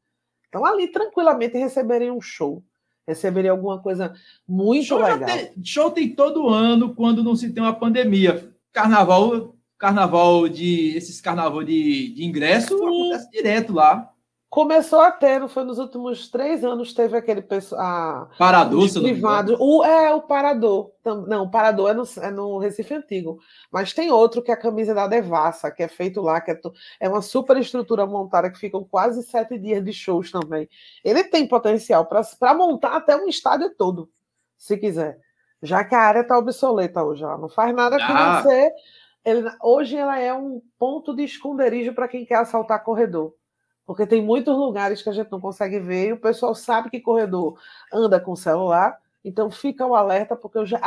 [0.50, 2.62] Então, ali, tranquilamente, receberia um show.
[3.08, 4.14] Receberia alguma coisa
[4.48, 5.26] muito show legal.
[5.26, 8.54] Tem, show tem todo ano, quando não se tem uma pandemia.
[8.74, 9.53] Carnaval
[9.84, 10.96] carnaval de.
[10.96, 12.86] Esses carnaval de, de ingresso Sim.
[12.86, 14.10] acontece direto lá.
[14.50, 18.30] Começou a ter, não foi nos últimos três anos, teve aquele pessoal.
[18.38, 19.58] Parador, privado.
[19.60, 20.92] O, é, o Parador.
[21.28, 23.40] Não, o Parador é no, é no Recife Antigo.
[23.72, 26.60] Mas tem outro que é a camisa da Devassa, que é feito lá, que é,
[27.00, 30.70] é uma super estrutura montada, que ficam quase sete dias de shows também.
[31.04, 34.08] Ele tem potencial para montar até um estádio todo,
[34.56, 35.18] se quiser.
[35.64, 38.06] Já que a área está obsoleta hoje, ela não faz nada ah.
[38.06, 38.72] que não ser
[39.26, 43.34] ele, hoje ela é um ponto de esconderijo para quem quer assaltar corredor.
[43.86, 47.00] Porque tem muitos lugares que a gente não consegue ver e o pessoal sabe que
[47.00, 47.60] corredor
[47.92, 50.80] anda com celular, então fica o alerta, porque eu já,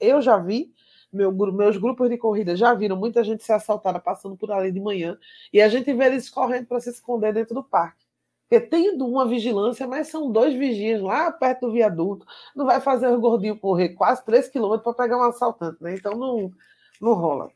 [0.00, 0.72] eu já vi,
[1.12, 4.80] meu, meus grupos de corrida já viram muita gente ser assaltada passando por ali de
[4.80, 5.18] manhã,
[5.52, 8.04] e a gente vê eles correndo para se esconder dentro do parque.
[8.48, 13.08] Porque tem uma vigilância, mas são dois vigias lá perto do viaduto, não vai fazer
[13.08, 15.94] o gordinho correr quase 3 quilômetros para pegar um assaltante, né?
[15.94, 16.52] Então não,
[17.00, 17.50] não rola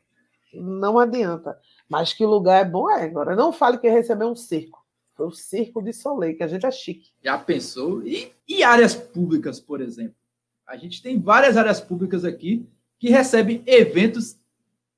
[0.53, 1.57] não adianta.
[1.87, 3.03] Mas que lugar é bom, é.
[3.03, 4.79] Agora, não fale que recebeu um circo.
[5.15, 7.11] Foi o circo de Soleil, que a gente é chique.
[7.23, 8.05] Já pensou?
[8.05, 10.15] E, e áreas públicas, por exemplo?
[10.65, 12.65] A gente tem várias áreas públicas aqui
[12.99, 14.37] que recebem eventos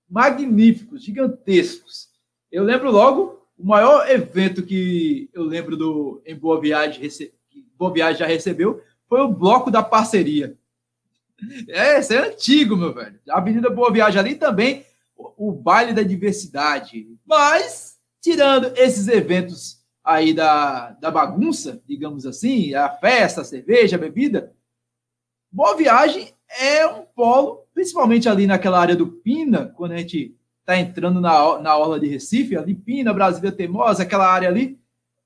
[0.10, 2.10] magníficos, gigantescos.
[2.52, 7.34] Eu lembro logo, o maior evento que eu lembro do em Boa Viagem, rece,
[7.78, 10.58] Boa Viagem já recebeu, foi o Bloco da Parceria.
[11.70, 13.20] É, esse é antigo, meu velho.
[13.28, 14.86] A Avenida Boa Viagem ali também
[15.38, 17.08] o baile da diversidade.
[17.26, 24.00] Mas, tirando esses eventos aí da, da bagunça, digamos assim, a festa, a cerveja, a
[24.00, 24.54] bebida,
[25.52, 30.78] Boa Viagem é um polo, principalmente ali naquela área do Pina, quando a gente está
[30.78, 34.80] entrando na, na orla de Recife, ali Pina, Brasília Teimosa, aquela área ali,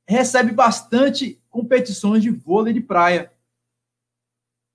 [0.08, 3.32] recebe bastante competições de vôlei de praia.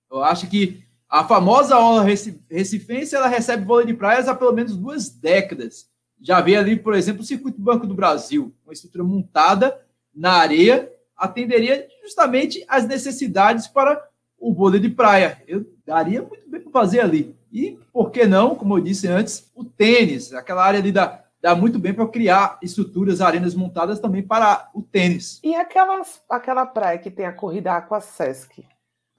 [0.09, 2.05] Eu acho que a famosa aula
[2.49, 5.89] recifense, ela recebe vôlei de praias há pelo menos duas décadas.
[6.21, 9.77] Já vê ali, por exemplo, o Circuito Banco do Brasil, uma estrutura montada
[10.15, 14.01] na areia, atenderia justamente às necessidades para
[14.39, 15.43] o vôlei de praia.
[15.45, 17.35] Eu daria muito bem para fazer ali.
[17.51, 21.53] E, por que não, como eu disse antes, o tênis, aquela área ali dá, dá
[21.53, 25.41] muito bem para criar estruturas, arenas montadas também para o tênis.
[25.43, 28.63] E aquelas, aquela praia que tem a corrida Aqua Sesc?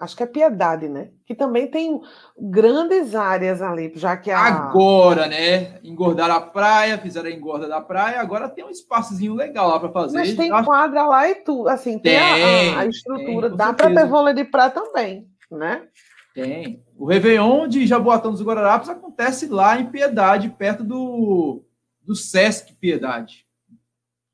[0.02, 1.10] Acho que é Piedade, né?
[1.24, 2.00] Que também tem
[2.36, 4.40] grandes áreas ali, já que a...
[4.40, 5.78] Agora, né?
[5.84, 9.92] Engordaram a praia, fizeram a engorda da praia, agora tem um espaçozinho legal lá para
[9.92, 10.18] fazer.
[10.18, 13.94] Mas tem quadra lá e tudo, assim, tem, tem a, a, estrutura, tem, dá para
[13.94, 15.86] ter vôlei de praia também, né?
[16.34, 16.82] Tem.
[16.96, 21.62] O Réveillon de Jaboatão dos Guararapes acontece lá em Piedade, perto do,
[22.02, 23.46] do Sesc Piedade.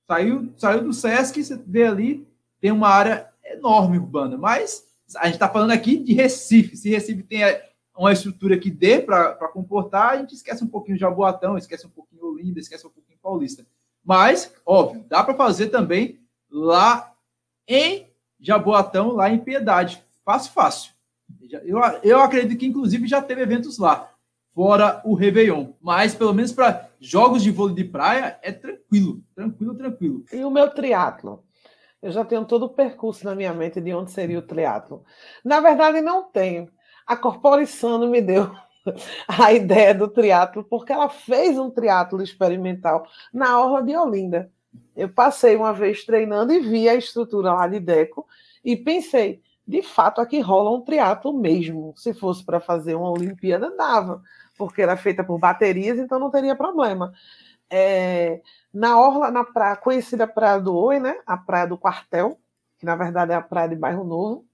[0.07, 2.27] Saiu, saiu do Sesc, você vê ali,
[2.59, 6.77] tem uma área enorme urbana, mas a gente está falando aqui de Recife.
[6.77, 7.41] Se Recife tem
[7.97, 12.25] uma estrutura que dê para comportar, a gente esquece um pouquinho Jaboatão, esquece um pouquinho
[12.25, 13.67] Olinda, esquece um pouquinho Paulista.
[14.05, 17.13] Mas, óbvio, dá para fazer também lá
[17.67, 18.07] em
[18.41, 20.03] Jaboatão, lá em Piedade.
[20.25, 20.93] Fácil, fácil.
[21.65, 24.11] Eu, eu acredito que, inclusive, já teve eventos lá,
[24.55, 25.73] fora o Réveillon.
[25.81, 30.25] Mas, pelo menos para jogos de vôlei de praia, é tranquilo, tranquilo, tranquilo.
[30.33, 31.45] E o meu triatlo?
[32.01, 35.05] Eu já tenho todo o percurso na minha mente de onde seria o triatlo.
[35.45, 36.71] Na verdade, não tenho.
[37.07, 38.51] A Corporissano me deu
[39.27, 44.51] a ideia do triatlo porque ela fez um triatlo experimental na Orla de Olinda.
[44.95, 48.27] Eu passei uma vez treinando e vi a estrutura lá de Deco
[48.65, 51.93] e pensei, de fato aqui rola um triatlo mesmo.
[51.97, 54.23] Se fosse para fazer uma Olimpíada, dava,
[54.57, 57.13] porque era feita por baterias, então não teria problema.
[57.71, 58.41] É,
[58.73, 61.21] na orla, na praia, conhecida Praia do Oi, né?
[61.27, 62.39] A Praia do Quartel,
[62.79, 64.47] que na verdade é a praia de Bairro Novo,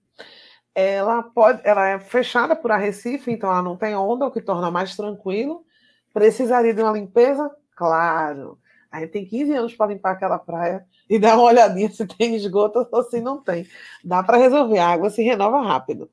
[0.75, 4.71] ela pode, ela é fechada por Arrecife, então ela não tem onda, o que torna
[4.71, 5.65] mais tranquilo.
[6.13, 7.51] Precisaria de uma limpeza?
[7.77, 8.59] Claro.
[8.91, 12.35] A gente tem 15 anos para limpar aquela praia e dar uma olhadinha se tem
[12.35, 13.67] esgoto ou se não tem.
[14.05, 16.11] Dá para resolver, a água se renova rápido.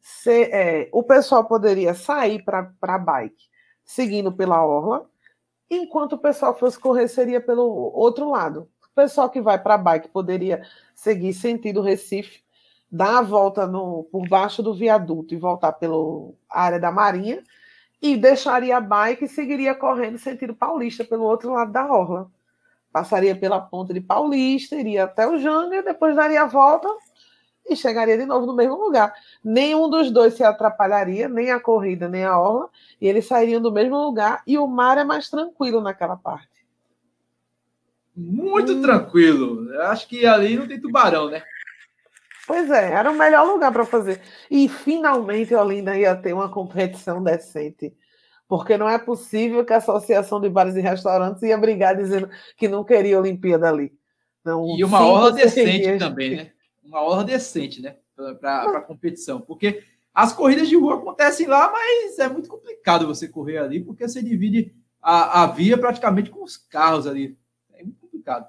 [0.00, 3.44] Se, é, o pessoal poderia sair para bike
[3.84, 5.08] seguindo pela orla,
[5.82, 8.68] enquanto o pessoal fosse correr, seria pelo outro lado.
[8.82, 10.62] O pessoal que vai para a bike poderia
[10.94, 12.42] seguir sentido Recife,
[12.90, 15.96] dar a volta no, por baixo do viaduto e voltar pela
[16.48, 17.42] área da Marinha,
[18.00, 22.30] e deixaria a bike e seguiria correndo sentido paulista, pelo outro lado da orla.
[22.92, 26.88] Passaria pela ponta de Paulista, iria até o Janga, depois daria a volta
[27.66, 29.14] e chegaria de novo no mesmo lugar.
[29.42, 32.68] Nenhum dos dois se atrapalharia, nem a corrida, nem a orla,
[33.00, 36.48] e eles sairiam do mesmo lugar, e o mar é mais tranquilo naquela parte.
[38.16, 38.82] Muito hum.
[38.82, 39.68] tranquilo.
[39.82, 41.42] Acho que ali não tem tubarão, né?
[42.46, 44.20] Pois é, era o melhor lugar para fazer.
[44.50, 47.92] E finalmente Olinda ia ter uma competição decente.
[48.46, 52.68] Porque não é possível que a Associação de Bares e Restaurantes ia brigar dizendo que
[52.68, 53.92] não queria Olimpíada ali.
[54.44, 56.50] Não, e uma orla decente também, né?
[56.84, 57.96] Uma orla decente, né?
[58.40, 59.40] Para a competição.
[59.40, 64.06] Porque as corridas de rua acontecem lá, mas é muito complicado você correr ali, porque
[64.06, 67.36] você divide a, a via praticamente com os carros ali.
[67.72, 68.46] É muito complicado.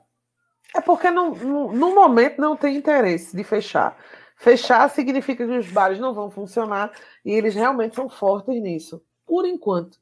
[0.76, 1.34] É porque no,
[1.72, 3.98] no, momento não tem interesse de fechar.
[4.36, 6.92] Fechar significa que os bares não vão funcionar
[7.24, 9.98] e eles realmente são fortes nisso, por enquanto.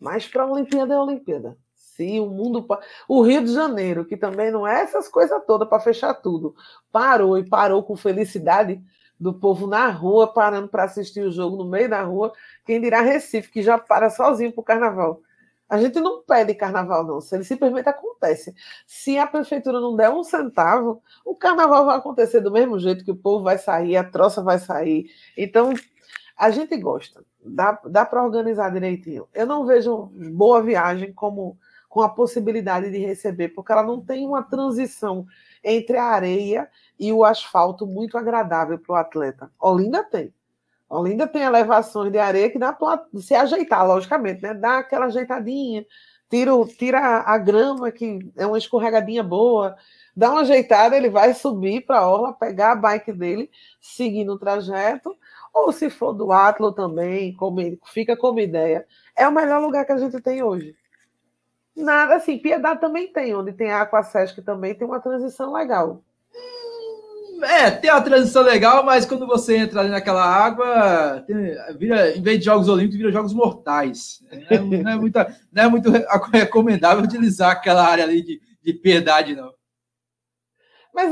[0.00, 1.58] Mas para a Olimpíada é a Olimpíada.
[2.02, 2.66] Se o mundo.
[3.08, 6.54] O Rio de Janeiro, que também não é essas coisas todas para fechar tudo,
[6.90, 8.82] parou e parou com felicidade
[9.18, 12.32] do povo na rua, parando para assistir o jogo no meio da rua.
[12.64, 15.20] Quem dirá Recife, que já para sozinho para o carnaval.
[15.68, 17.18] A gente não pede carnaval, não.
[17.32, 18.54] Ele simplesmente acontece.
[18.86, 23.10] Se a prefeitura não der um centavo, o carnaval vai acontecer do mesmo jeito que
[23.10, 25.06] o povo vai sair, a troça vai sair.
[25.34, 25.72] Então,
[26.36, 27.24] a gente gosta.
[27.44, 29.28] Dá, dá para organizar direitinho.
[29.32, 31.56] Eu não vejo boa viagem como
[31.92, 35.26] com a possibilidade de receber, porque ela não tem uma transição
[35.62, 36.66] entre a areia
[36.98, 39.52] e o asfalto muito agradável para o atleta.
[39.60, 40.32] Olinda tem.
[40.88, 44.54] Olinda tem elevações de areia que dá para se ajeitar, logicamente, né?
[44.54, 45.84] Dá aquela ajeitadinha,
[46.30, 49.76] tira, tira a, grama, que é uma escorregadinha boa,
[50.16, 53.50] dá uma ajeitada, ele vai subir para a orla, pegar a bike dele,
[53.82, 55.14] seguindo o trajeto,
[55.52, 58.86] ou se for do Atlo também, como, fica como ideia.
[59.14, 60.74] É o melhor lugar que a gente tem hoje.
[61.76, 66.02] Nada assim, Piedade também tem, onde tem a Aquasesc também tem uma transição legal.
[67.42, 71.36] É, tem uma transição legal, mas quando você entra ali naquela água, tem,
[71.76, 74.22] vira, em vez de jogos olímpicos, vira jogos mortais.
[74.30, 75.90] Não é, não é, muita, não é muito
[76.32, 79.52] recomendável utilizar aquela área ali de, de piedade, não.
[80.94, 81.10] Mas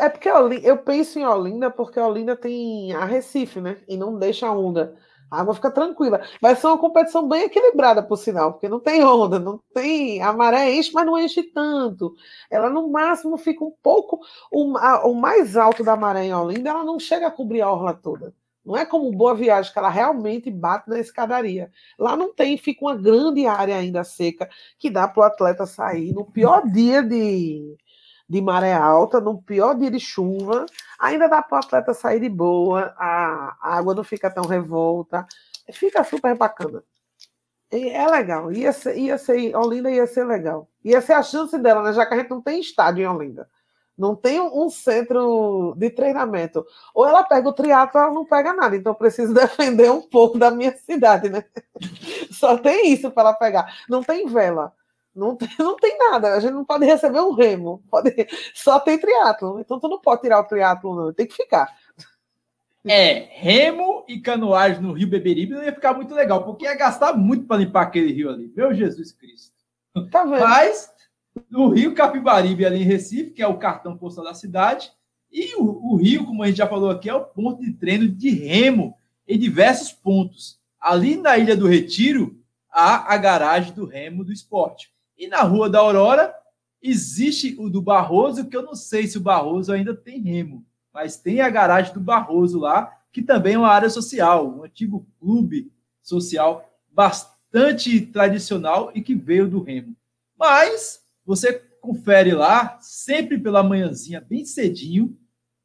[0.00, 3.78] é porque eu penso em Olinda porque Olinda tem a Recife, né?
[3.88, 4.94] E não deixa onda.
[5.30, 6.20] A água fica tranquila.
[6.40, 10.22] Vai ser uma competição bem equilibrada, por sinal, porque não tem onda, não tem.
[10.22, 12.14] A maré enche, mas não enche tanto.
[12.50, 14.20] Ela, no máximo, fica um pouco.
[14.52, 17.70] O, a, o mais alto da maré em Olinda, ela não chega a cobrir a
[17.72, 18.32] orla toda.
[18.64, 21.70] Não é como Boa Viagem, que ela realmente bate na escadaria.
[21.96, 26.12] Lá não tem, fica uma grande área ainda seca que dá para o atleta sair
[26.12, 27.76] no pior dia de,
[28.28, 30.66] de maré alta, no pior dia de chuva,
[30.98, 35.26] ainda dá para o atleta sair de boa, a, água não fica tão revolta,
[35.72, 36.82] fica super bacana.
[37.72, 40.68] E é legal, ia ser, ia ser, Olinda ia ser legal.
[40.84, 41.92] Ia ser a chance dela, né?
[41.92, 43.48] Já que a gente não tem estádio em Olinda.
[43.98, 46.64] Não tem um centro de treinamento.
[46.94, 48.76] Ou ela pega o triatlo, ela não pega nada.
[48.76, 51.44] Então eu preciso defender um pouco da minha cidade, né?
[52.30, 53.66] Só tem isso para ela pegar.
[53.88, 54.72] Não tem vela.
[55.16, 58.14] Não tem, não tem nada, a gente não pode receber um remo, pode,
[58.54, 59.58] só tem triatlo.
[59.58, 61.74] Então tu não pode tirar o triatlo, não, tem que ficar.
[62.84, 67.14] É, remo e canoagem no Rio Beberibe não ia ficar muito legal, porque ia gastar
[67.14, 68.52] muito para limpar aquele rio ali.
[68.54, 69.56] Meu Jesus Cristo.
[70.10, 70.40] Tá vendo?
[70.40, 70.88] Mas
[71.50, 74.92] no Rio Capibaribe, ali em Recife, que é o cartão postal da cidade,
[75.32, 78.08] e o, o rio, como a gente já falou aqui, é o ponto de treino
[78.08, 78.96] de remo
[79.26, 80.60] em diversos pontos.
[80.80, 82.38] Ali na Ilha do Retiro,
[82.70, 84.92] há a garagem do remo do esporte.
[85.16, 86.34] E na Rua da Aurora
[86.82, 91.16] existe o do Barroso, que eu não sei se o Barroso ainda tem remo, mas
[91.16, 95.72] tem a garagem do Barroso lá, que também é uma área social, um antigo clube
[96.02, 99.96] social bastante tradicional e que veio do remo.
[100.38, 105.16] Mas você confere lá, sempre pela manhãzinha, bem cedinho,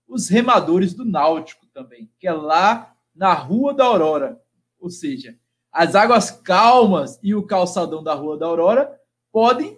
[0.07, 4.41] os remadores do Náutico também, que é lá na Rua da Aurora.
[4.79, 5.37] Ou seja,
[5.71, 9.00] as águas calmas e o calçadão da Rua da Aurora
[9.31, 9.77] podem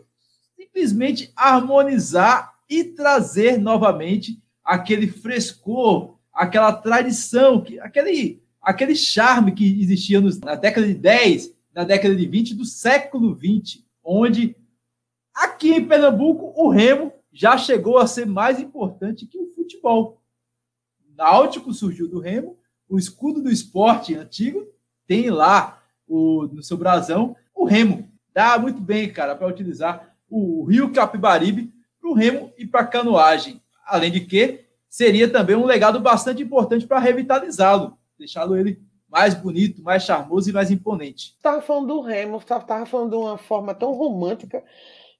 [0.56, 10.56] simplesmente harmonizar e trazer novamente aquele frescor, aquela tradição, aquele, aquele charme que existia na
[10.56, 14.56] década de 10, na década de 20 do século 20, onde
[15.34, 20.22] aqui em Pernambuco o remo já chegou a ser mais importante que o futebol.
[21.16, 24.68] Náutico surgiu do remo, o escudo do esporte antigo
[25.08, 28.13] tem lá o, no seu brasão o remo.
[28.34, 31.72] Dá muito bem, cara, para utilizar o rio Capibaribe
[32.02, 33.62] para o remo e para a canoagem.
[33.86, 39.84] Além de que seria também um legado bastante importante para revitalizá-lo, deixá-lo ele mais bonito,
[39.84, 41.36] mais charmoso e mais imponente.
[41.36, 44.64] Estava falando do remo, estava falando de uma forma tão romântica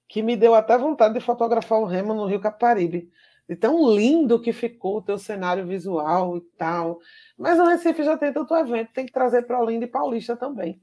[0.08, 3.08] que me deu até vontade de fotografar o remo no Rio Caparibe.
[3.48, 6.98] De tão lindo que ficou o teu cenário visual e tal.
[7.38, 10.80] Mas o Recife já tem tanto evento, tem que trazer para Olinda e Paulista também.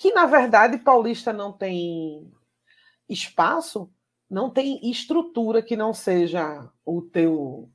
[0.00, 2.26] Que, na verdade, Paulista não tem
[3.06, 3.92] espaço,
[4.30, 7.68] não tem estrutura que não seja o teu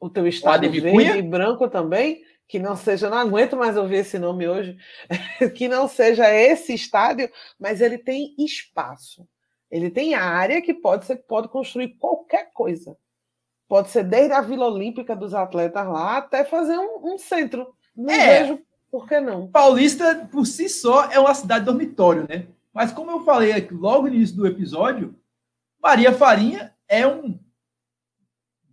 [0.00, 4.18] o teu estado verde e branco também, que não seja, não aguento mais ouvir esse
[4.18, 4.76] nome hoje,
[5.56, 9.24] que não seja esse estádio, mas ele tem espaço.
[9.70, 12.96] Ele tem área que pode ser pode construir qualquer coisa.
[13.68, 17.72] Pode ser desde a Vila Olímpica dos atletas lá até fazer um, um centro.
[17.94, 18.42] Não é.
[18.42, 18.60] vejo
[18.90, 19.48] por que não.
[19.48, 22.46] Paulista, por si só, é uma cidade dormitório, né?
[22.72, 25.14] Mas como eu falei aqui logo no início do episódio,
[25.82, 27.38] Maria Farinha é um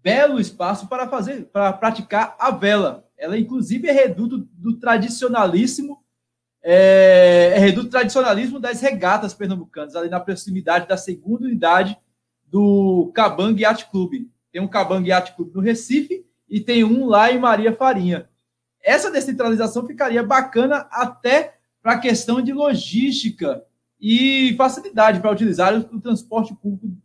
[0.01, 3.07] belo espaço para fazer, para praticar a vela.
[3.17, 6.05] Ela, inclusive, é reduto do tradicionalíssimo
[6.67, 11.95] é, é reduto tradicionalismo das regatas pernambucanas, ali na proximidade da segunda unidade
[12.47, 14.27] do Cabang Yacht Club.
[14.51, 18.27] Tem um Cabang Yacht Club no Recife e tem um lá em Maria Farinha.
[18.85, 23.63] Essa descentralização ficaria bacana até para a questão de logística
[23.99, 26.95] e facilidade para utilizar o, transporte público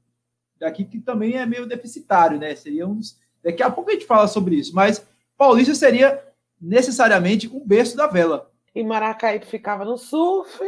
[0.59, 2.55] daqui, que também é meio deficitário, né?
[2.55, 3.19] Seria uns.
[3.43, 5.05] Daqui a pouco a gente fala sobre isso, mas
[5.37, 6.23] Paulista seria
[6.61, 10.63] necessariamente um berço da vela e Maracaípe ficava no surf,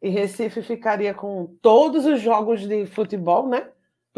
[0.00, 3.68] e Recife ficaria com todos os jogos de futebol, né?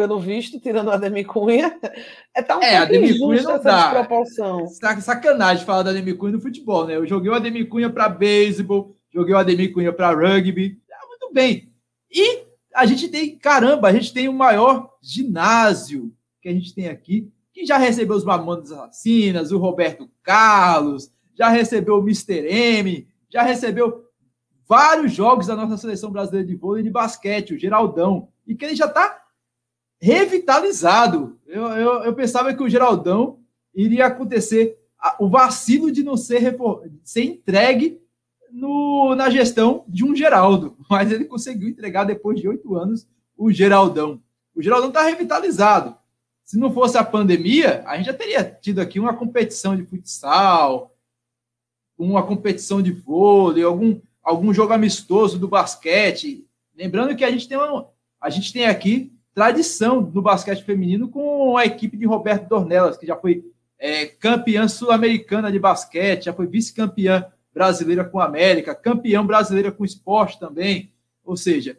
[0.00, 1.78] Pelo visto, tirando o Ademir Cunha.
[2.34, 3.90] É, tá um é Ademir Cunha não dá.
[3.90, 4.66] Proporção.
[4.68, 6.96] Sacanagem falar do Ademir Cunha no futebol, né?
[6.96, 10.80] Eu joguei o Ademir Cunha para beisebol, joguei o Ademir Cunha para rugby.
[10.90, 11.70] Ah, muito bem.
[12.10, 12.44] E
[12.74, 17.30] a gente tem, caramba, a gente tem o maior ginásio que a gente tem aqui,
[17.52, 22.46] que já recebeu os Mamonas Assassinas, o Roberto Carlos, já recebeu o Mr.
[22.46, 24.04] M, já recebeu
[24.66, 28.64] vários jogos da nossa seleção brasileira de vôlei e de basquete, o Geraldão, e que
[28.64, 29.20] ele já está
[30.00, 31.38] revitalizado.
[31.46, 33.38] Eu, eu, eu, pensava que o Geraldão
[33.74, 34.78] iria acontecer
[35.18, 36.56] o vacilo de não ser,
[37.04, 38.00] ser entregue
[38.50, 43.52] no, na gestão de um Geraldo, mas ele conseguiu entregar depois de oito anos o
[43.52, 44.22] Geraldão.
[44.54, 45.96] O Geraldão está revitalizado.
[46.44, 50.96] Se não fosse a pandemia, a gente já teria tido aqui uma competição de futsal,
[51.96, 56.44] uma competição de vôlei, algum, algum jogo amistoso do basquete.
[56.74, 57.88] Lembrando que a gente tem, uma,
[58.20, 63.06] a gente tem aqui tradição no basquete feminino com a equipe de Roberto Dornelas, que
[63.06, 63.44] já foi
[63.78, 69.84] é, campeã sul-americana de basquete, já foi vice-campeã brasileira com a América, campeão brasileira com
[69.84, 70.92] esporte também.
[71.24, 71.78] Ou seja,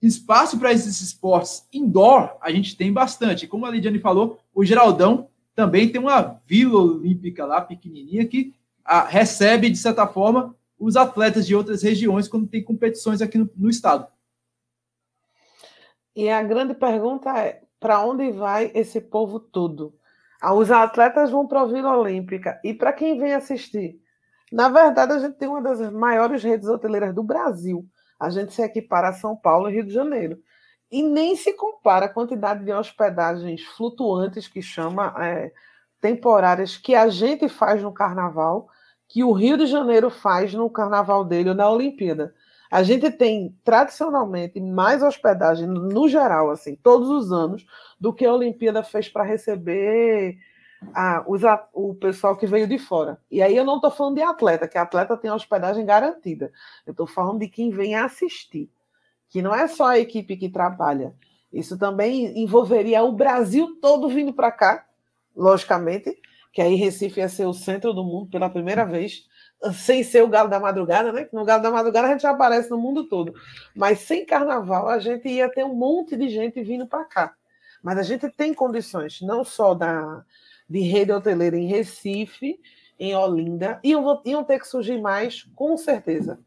[0.00, 3.46] espaço para esses esportes indoor a gente tem bastante.
[3.46, 8.54] Como a Lidiane falou, o Geraldão também tem uma vila olímpica lá pequenininha que
[8.84, 13.50] a, recebe, de certa forma, os atletas de outras regiões quando tem competições aqui no,
[13.56, 14.06] no estado.
[16.18, 19.94] E a grande pergunta é: para onde vai esse povo todo?
[20.42, 22.60] Ah, os atletas vão para a Vila Olímpica.
[22.64, 24.00] E para quem vem assistir?
[24.50, 27.86] Na verdade, a gente tem uma das maiores redes hoteleiras do Brasil.
[28.18, 30.42] A gente se equipara a São Paulo e Rio de Janeiro.
[30.90, 35.52] E nem se compara a quantidade de hospedagens flutuantes, que chama é,
[36.00, 38.68] temporárias, que a gente faz no carnaval
[39.06, 42.34] que o Rio de Janeiro faz no carnaval dele ou na Olimpíada.
[42.70, 47.64] A gente tem tradicionalmente mais hospedagem no geral, assim, todos os anos,
[47.98, 50.38] do que a Olimpíada fez para receber
[50.94, 53.18] a, os, a, o pessoal que veio de fora.
[53.30, 56.52] E aí eu não estou falando de atleta, que atleta tem hospedagem garantida.
[56.86, 58.70] Eu estou falando de quem vem assistir,
[59.28, 61.14] que não é só a equipe que trabalha.
[61.52, 64.86] Isso também envolveria o Brasil todo vindo para cá,
[65.34, 66.16] logicamente,
[66.52, 69.27] que aí Recife ia ser o centro do mundo pela primeira vez,
[69.72, 71.28] sem ser o Galo da Madrugada, né?
[71.32, 73.34] No Galo da Madrugada a gente já aparece no mundo todo.
[73.74, 77.34] Mas sem carnaval a gente ia ter um monte de gente vindo para cá.
[77.82, 80.24] Mas a gente tem condições, não só da,
[80.68, 82.60] de rede hoteleira em Recife,
[82.98, 86.38] em Olinda, iam, iam ter que surgir mais, com certeza.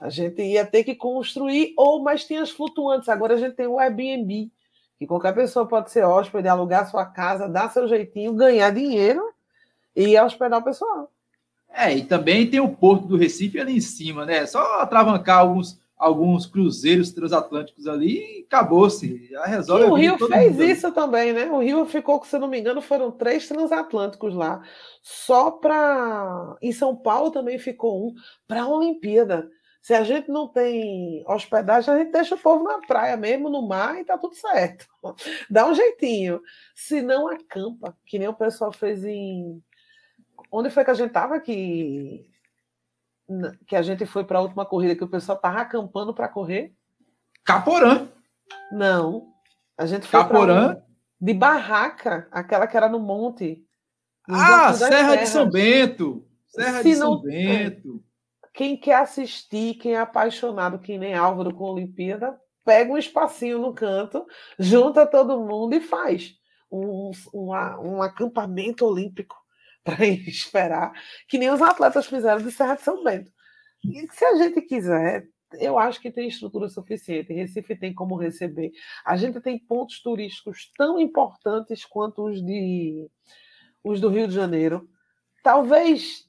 [0.00, 3.08] A gente ia ter que construir, ou mas tinha as flutuantes.
[3.08, 4.50] Agora a gente tem o Airbnb,
[4.98, 9.22] que qualquer pessoa pode ser hóspede, alugar sua casa, dar seu jeitinho, ganhar dinheiro
[9.94, 11.10] e hospedar o pessoal.
[11.72, 14.44] É, e também tem o Porto do Recife ali em cima, né?
[14.46, 19.28] Só atravancar alguns, alguns cruzeiros transatlânticos ali e acabou-se.
[19.30, 19.84] Já resolve.
[19.84, 21.50] E o Rio fez isso também, né?
[21.50, 24.62] O Rio ficou, se não me engano, foram três transatlânticos lá.
[25.02, 26.56] Só para.
[26.60, 28.14] Em São Paulo também ficou um
[28.48, 29.48] para a Olimpíada.
[29.82, 33.66] Se a gente não tem hospedagem, a gente deixa o povo na praia mesmo, no
[33.66, 34.86] mar, e tá tudo certo.
[35.48, 36.40] Dá um jeitinho.
[36.74, 39.62] Se não, acampa, que nem o pessoal fez em.
[40.50, 41.38] Onde foi que a gente tava?
[41.40, 42.28] Que,
[43.66, 46.74] que a gente foi para a última corrida, que o pessoal tava acampando para correr?
[47.44, 48.08] Caporã.
[48.72, 49.32] Não.
[49.78, 50.76] A gente foi Caporã.
[50.76, 53.64] Um, de barraca, aquela que era no monte.
[54.28, 56.26] Ah, Serra de São Bento.
[56.46, 57.70] Serra Se de São não, é.
[57.70, 58.04] Bento
[58.52, 63.58] quem quer assistir, quem é apaixonado, que nem Álvaro com a Olimpíada, pega um espacinho
[63.58, 64.26] no canto,
[64.58, 66.34] junta todo mundo e faz
[66.70, 69.36] um, um, um acampamento olímpico
[69.84, 70.92] para esperar,
[71.28, 73.32] que nem os atletas fizeram de Serra de São Bento.
[73.84, 75.26] E se a gente quiser,
[75.58, 77.32] eu acho que tem estrutura suficiente.
[77.32, 78.72] Recife tem como receber.
[79.04, 83.08] A gente tem pontos turísticos tão importantes quanto os de
[83.82, 84.88] os do Rio de Janeiro.
[85.42, 86.28] Talvez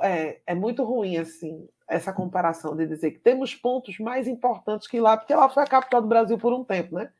[0.00, 4.98] é, é muito ruim assim essa comparação de dizer que temos pontos mais importantes que
[4.98, 7.12] lá, porque lá foi a capital do Brasil por um tempo, né?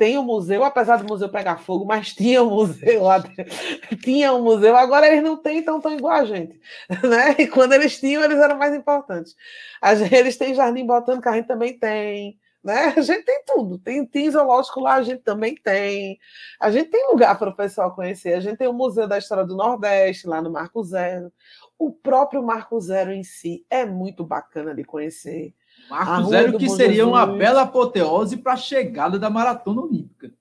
[0.00, 3.22] Tem o um museu, apesar do museu pegar fogo, mas tinha um museu lá,
[4.02, 6.58] tinha um museu, agora eles não têm, então estão igual a gente,
[7.06, 7.36] né?
[7.38, 9.36] E quando eles tinham, eles eram mais importantes.
[10.10, 12.94] Eles têm jardim botânico, a gente também tem, né?
[12.96, 16.18] A gente tem tudo, tem, tem zoológico lá, a gente também tem.
[16.58, 18.32] A gente tem lugar para o pessoal conhecer.
[18.32, 21.30] A gente tem o Museu da História do Nordeste, lá no Marco Zero.
[21.78, 25.54] O próprio Marco Zero em si é muito bacana de conhecer.
[25.90, 30.32] Marco Zero que seria uma bela apoteose para a chegada da maratona olímpica.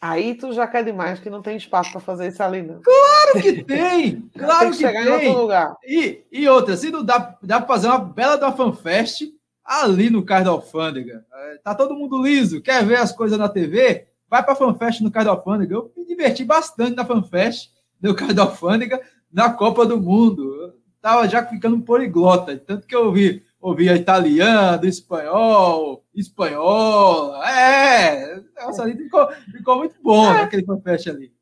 [0.00, 2.80] Aí tu já quer demais, que não tem espaço para fazer isso ali, não.
[2.82, 4.20] Claro que tem!
[4.36, 5.10] Claro tem que, que chegar tem.
[5.10, 5.76] em outro lugar.
[5.82, 9.22] E, e outra, se não dá, dá para fazer uma bela da FanFest
[9.64, 11.24] ali no Cais da Alfândega.
[11.32, 14.06] É, tá todo mundo liso, quer ver as coisas na TV?
[14.28, 15.74] Vai para a FanFest no Cais da Alfândega.
[15.74, 19.00] Eu me diverti bastante na FanFest no Cais da Alfândega
[19.32, 20.54] na Copa do Mundo.
[20.54, 27.42] Eu tava já ficando poliglota, tanto que eu ouvi, ouvia italiano, espanhol, espanhol.
[27.42, 30.42] É, nossa, ali ficou, ficou muito bom é.
[30.42, 31.32] aquele fanfest ali.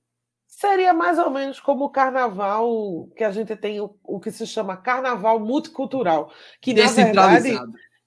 [0.46, 4.46] Seria mais ou menos como o carnaval que a gente tem, o, o que se
[4.46, 7.58] chama carnaval multicultural, que na verdade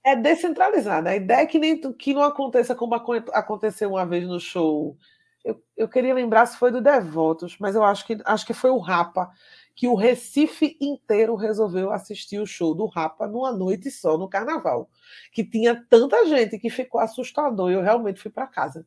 [0.02, 1.08] é descentralizado.
[1.08, 4.96] A ideia é que, nem, que não aconteça como aconteceu uma vez no show.
[5.44, 8.70] Eu, eu queria lembrar se foi do Devotos, mas eu acho que, acho que foi
[8.70, 9.30] o Rapa,
[9.76, 14.88] que o Recife inteiro resolveu assistir o show do Rapa numa noite só, no carnaval.
[15.30, 17.70] Que tinha tanta gente que ficou assustador.
[17.70, 18.86] Eu realmente fui para casa.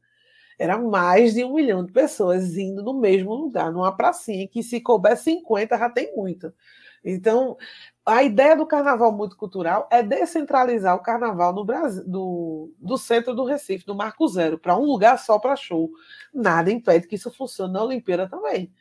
[0.58, 4.82] Era mais de um milhão de pessoas indo no mesmo lugar, numa pracinha, que se
[4.82, 6.52] couber 50 já tem muito.
[7.06, 7.56] Então,
[8.04, 13.46] a ideia do carnaval multicultural é descentralizar o carnaval no Brasil, do, do centro do
[13.46, 15.92] Recife, do Marco Zero, para um lugar só para show.
[16.34, 18.74] Nada impede que isso funcione na Olimpíada também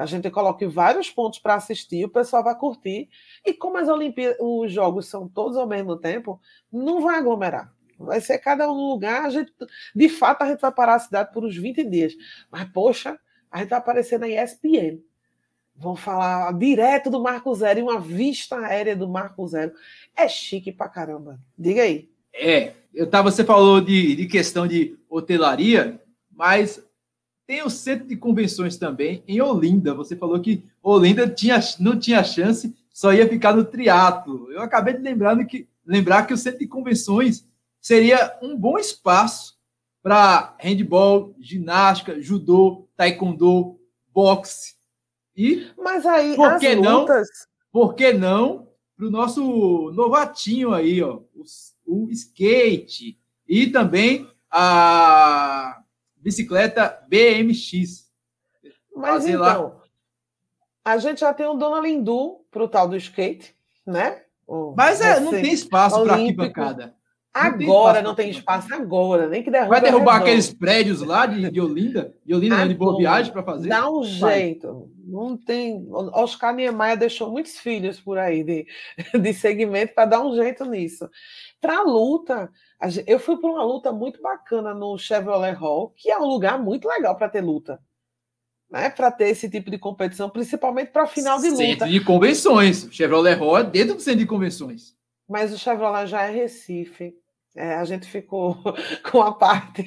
[0.00, 3.08] a gente coloque vários pontos para assistir, o pessoal vai curtir.
[3.44, 6.40] E como as Olimpíadas, os jogos são todos ao mesmo tempo,
[6.72, 7.72] não vai aglomerar.
[7.98, 9.26] Vai ser cada um lugar.
[9.26, 9.52] A gente,
[9.94, 12.14] de fato, a gente vai parar a cidade por uns 20 dias.
[12.50, 13.18] Mas, poxa,
[13.50, 15.02] a gente vai aparecer na ESPN.
[15.76, 19.72] Vão falar direto do Marco Zero e uma vista aérea do Marco Zero.
[20.16, 21.38] É chique pra caramba.
[21.58, 22.10] Diga aí.
[22.32, 26.82] É, eu tava, você falou de, de questão de hotelaria, mas
[27.50, 29.92] tem o centro de convenções também em Olinda.
[29.92, 34.52] Você falou que Olinda tinha, não tinha chance, só ia ficar no triatlo.
[34.52, 37.44] Eu acabei de lembrar que, lembrar que o centro de convenções
[37.80, 39.58] seria um bom espaço
[40.00, 43.80] para handball, ginástica, judô, taekwondo,
[44.14, 44.76] boxe.
[45.36, 47.04] E Mas aí por que não?
[47.72, 55.79] Por que não para o nosso novatinho aí, ó, o, o skate e também a
[56.20, 58.10] bicicleta BMX.
[58.94, 59.82] Mas Fazer então, lá.
[60.84, 63.54] a gente já tem o Dona Lindu para o tal do skate,
[63.86, 64.22] né?
[64.46, 66.94] O Mas é, não tem espaço para arquibancada.
[67.32, 69.80] Agora não tem espaço, agora, nem que derrubar.
[69.80, 73.44] Vai derrubar aqueles prédios lá de, de Olinda, de Olinda, agora, de Boa Viagem para
[73.44, 73.68] fazer?
[73.68, 75.86] Dá um jeito, Não tem.
[75.90, 78.66] Oscar Niemeyer deixou muitos filhos por aí de,
[79.20, 81.08] de segmento para dar um jeito nisso.
[81.60, 82.50] Para a luta,
[83.06, 86.88] eu fui para uma luta muito bacana no Chevrolet Hall, que é um lugar muito
[86.88, 87.80] legal para ter luta.
[88.70, 91.62] Né, para ter esse tipo de competição, principalmente para final de luta.
[91.64, 92.84] Centro de convenções.
[92.84, 94.94] O Chevrolet Hall é dentro do centro de convenções.
[95.28, 97.12] Mas o Chevrolet já é Recife.
[97.56, 98.56] É, a gente ficou
[99.10, 99.84] com a parte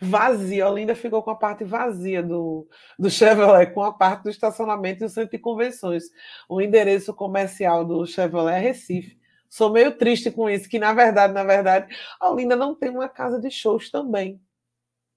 [0.00, 0.64] vazia.
[0.64, 5.02] A Olinda ficou com a parte vazia do, do Chevrolet, com a parte do estacionamento
[5.02, 6.04] e o centro de convenções.
[6.48, 9.18] O endereço comercial do Chevrolet é Recife.
[9.54, 13.08] Sou meio triste com isso, que na verdade, na verdade, a Olinda não tem uma
[13.08, 14.40] casa de shows também.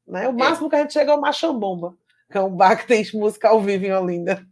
[0.08, 0.28] Né?
[0.28, 0.34] O é.
[0.34, 0.70] máximo é.
[0.70, 1.98] que a gente chega é o Machambomba,
[2.32, 4.48] que é um bar que tem música ao vivo em Olinda.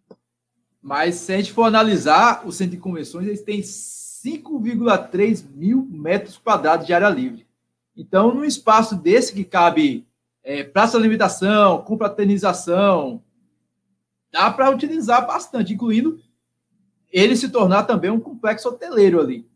[0.81, 6.35] Mas se a gente for analisar o centro de convenções, eles têm 5,3 mil metros
[6.35, 7.45] quadrados de área livre.
[7.95, 10.07] Então, num espaço desse que cabe
[10.43, 13.21] é, praça de alimentação, confraternização,
[14.31, 16.19] dá para utilizar bastante, incluindo
[17.13, 19.47] ele se tornar também um complexo hoteleiro ali.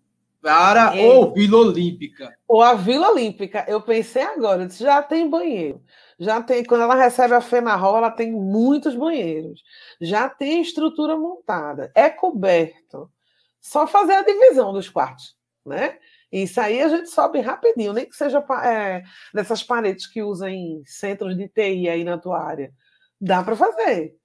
[0.41, 1.05] Para é.
[1.05, 2.33] ou Vila Olímpica.
[2.47, 3.65] Ou a Vila Olímpica.
[3.67, 5.83] Eu pensei agora, já tem banheiro.
[6.17, 9.61] Já tem, quando ela recebe a Fenarol, ela tem muitos banheiros.
[9.99, 11.91] Já tem estrutura montada.
[11.93, 13.11] É coberto.
[13.59, 15.35] Só fazer a divisão dos quartos,
[15.65, 15.97] né?
[16.31, 20.83] Isso aí a gente sobe rapidinho, nem que seja é, nessas paredes que usam em
[20.85, 22.71] centros de TI aí na tua área.
[23.19, 24.15] Dá para fazer.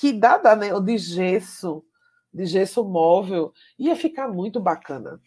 [0.00, 0.68] Que dá, dá né?
[0.80, 1.84] de gesso,
[2.32, 5.20] de gesso móvel, ia ficar muito bacana.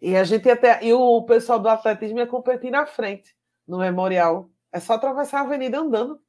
[0.00, 0.84] E a gente até.
[0.84, 3.34] E o pessoal do atletismo ia competir na frente,
[3.66, 4.50] no memorial.
[4.72, 6.20] É só atravessar a avenida andando.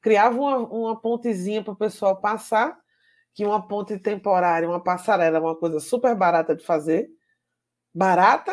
[0.00, 2.78] Criava uma, uma pontezinha para o pessoal passar,
[3.34, 7.10] que uma ponte temporária, uma passarela, uma coisa super barata de fazer
[7.96, 8.52] Barata,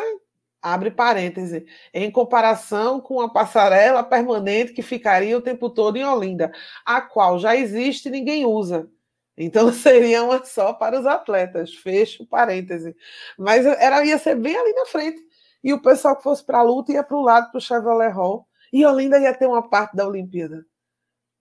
[0.62, 6.50] abre parêntese, em comparação com a passarela permanente que ficaria o tempo todo em Olinda,
[6.82, 8.88] a qual já existe e ninguém usa.
[9.36, 12.94] Então seria uma só para os atletas, fecho parêntese.
[13.38, 15.20] Mas era, ia ser bem ali na frente.
[15.62, 18.10] E o pessoal que fosse para a luta ia para o lado, para o Chevrolet
[18.10, 18.46] Hall.
[18.72, 20.64] E Olinda ia ter uma parte da Olimpíada.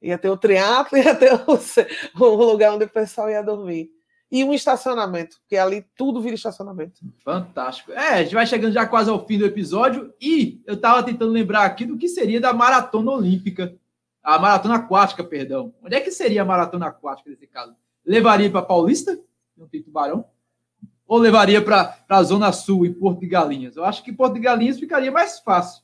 [0.01, 3.89] Ia ter o triatlo, ia ter o, o lugar onde o pessoal ia dormir
[4.33, 7.01] e um estacionamento, porque ali tudo vira estacionamento.
[7.23, 7.91] Fantástico.
[7.91, 11.31] É, a gente vai chegando já quase ao fim do episódio e eu estava tentando
[11.31, 13.77] lembrar aqui do que seria da maratona olímpica,
[14.23, 15.71] a maratona aquática, perdão.
[15.83, 17.75] Onde é que seria a maratona aquática nesse caso?
[18.05, 19.19] Levaria para Paulista,
[19.55, 20.25] não tem tubarão?
[21.07, 23.75] Ou levaria para a Zona Sul, em Porto de Galinhas?
[23.75, 25.83] Eu acho que Porto de Galinhas ficaria mais fácil.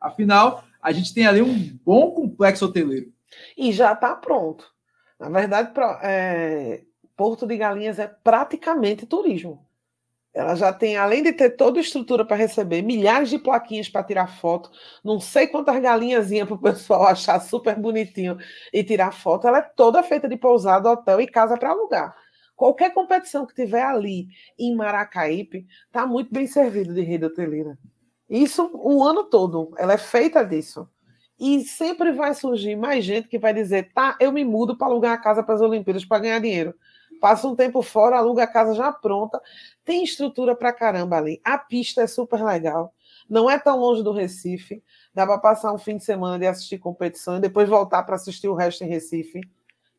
[0.00, 3.12] Afinal, a gente tem ali um bom complexo hoteleiro.
[3.56, 4.72] E já está pronto.
[5.18, 6.82] Na verdade, é,
[7.16, 9.66] Porto de Galinhas é praticamente turismo.
[10.32, 14.04] Ela já tem, além de ter toda a estrutura para receber, milhares de plaquinhas para
[14.04, 14.70] tirar foto,
[15.04, 18.38] não sei quantas galinhazinhas para o pessoal achar super bonitinho
[18.72, 19.48] e tirar foto.
[19.48, 22.16] Ela é toda feita de pousada, hotel e casa para alugar.
[22.54, 24.28] Qualquer competição que tiver ali
[24.58, 27.76] em Maracaípe está muito bem servido de rede hoteleira.
[28.28, 29.74] Isso o ano todo.
[29.78, 30.88] Ela é feita disso.
[31.38, 35.14] E sempre vai surgir mais gente que vai dizer: tá, eu me mudo para alugar
[35.14, 36.74] a casa para as Olimpíadas para ganhar dinheiro
[37.20, 39.40] passa um tempo fora, aluga a casa já pronta,
[39.84, 41.40] tem estrutura para caramba ali.
[41.44, 42.94] A pista é super legal,
[43.28, 44.82] não é tão longe do Recife,
[45.14, 48.48] dá para passar um fim de semana de assistir competição e depois voltar para assistir
[48.48, 49.40] o resto em Recife.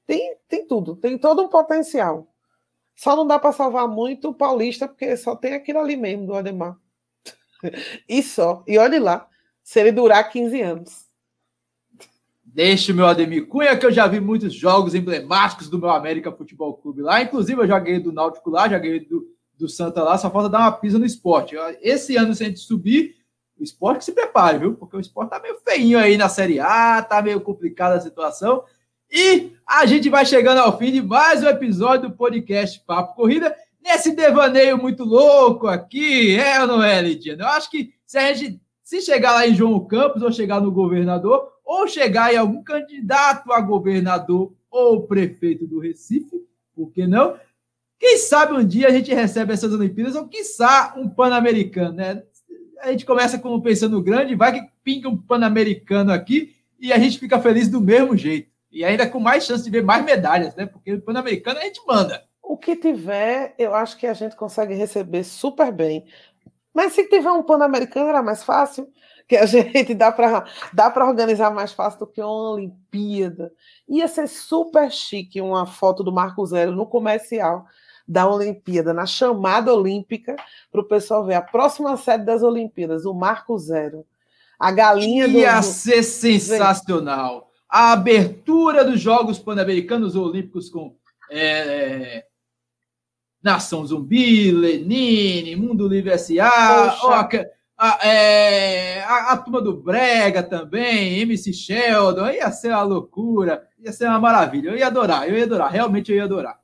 [0.05, 2.27] Tem, tem tudo, tem todo um potencial.
[2.95, 6.35] Só não dá para salvar muito o Paulista, porque só tem aquilo ali mesmo do
[6.35, 6.77] Ademar.
[8.07, 8.63] e só.
[8.67, 9.27] E olhe lá,
[9.63, 11.10] se ele durar 15 anos.
[12.53, 16.33] Deixa o meu Ademir Cunha, que eu já vi muitos jogos emblemáticos do meu América
[16.33, 17.21] Futebol Clube lá.
[17.21, 19.25] Inclusive, eu já ganhei do Náutico lá, já ganhei do,
[19.57, 21.55] do Santa lá, só falta dar uma pisa no esporte.
[21.81, 23.15] Esse ano, se a gente subir,
[23.57, 24.73] o esporte se prepare, viu?
[24.75, 28.65] Porque o esporte tá meio feinho aí na Série A, tá meio complicada a situação.
[29.09, 33.55] E a gente vai chegando ao fim de mais um episódio do podcast Papo Corrida,
[33.81, 37.43] nesse devaneio muito louco aqui, é ou não é, Lidiana?
[37.43, 40.69] Eu acho que se a gente se chegar lá em João Campos ou chegar no
[40.69, 46.45] governador, ou chegar em algum candidato a governador ou prefeito do Recife,
[46.75, 47.37] por que não?
[47.97, 52.23] Quem sabe um dia a gente recebe essas Olimpíadas, ou quiçá um Pan-Americano, né?
[52.81, 57.17] A gente começa como pensando grande, vai que pinga um Pan-Americano aqui e a gente
[57.17, 58.51] fica feliz do mesmo jeito.
[58.69, 60.65] E ainda com mais chance de ver mais medalhas, né?
[60.65, 62.21] Porque o Pan-Americano a gente manda.
[62.43, 66.05] O que tiver, eu acho que a gente consegue receber super bem.
[66.73, 68.89] Mas se tiver um Pan-Americano, era mais fácil
[69.31, 73.49] que a gente dá para dá organizar mais fácil do que uma Olimpíada.
[73.87, 77.65] Ia ser super chique uma foto do Marco Zero no comercial
[78.05, 80.35] da Olimpíada, na chamada olímpica,
[80.69, 84.05] para o pessoal ver a próxima sede das Olimpíadas, o Marco Zero.
[84.59, 85.37] A galinha do.
[85.37, 87.49] Ia ser sensacional.
[87.69, 90.93] A abertura dos Jogos Pan-Americanos Olímpicos com
[91.31, 92.25] é,
[93.41, 96.97] Nação Zumbi, Lenine, Mundo Livre S.A.,
[97.83, 103.91] a, é, a, a, turma do Brega também, MC Sheldon, ia ser uma loucura, ia
[103.91, 104.69] ser uma maravilha.
[104.69, 106.61] Eu ia adorar, eu ia adorar, realmente eu ia adorar.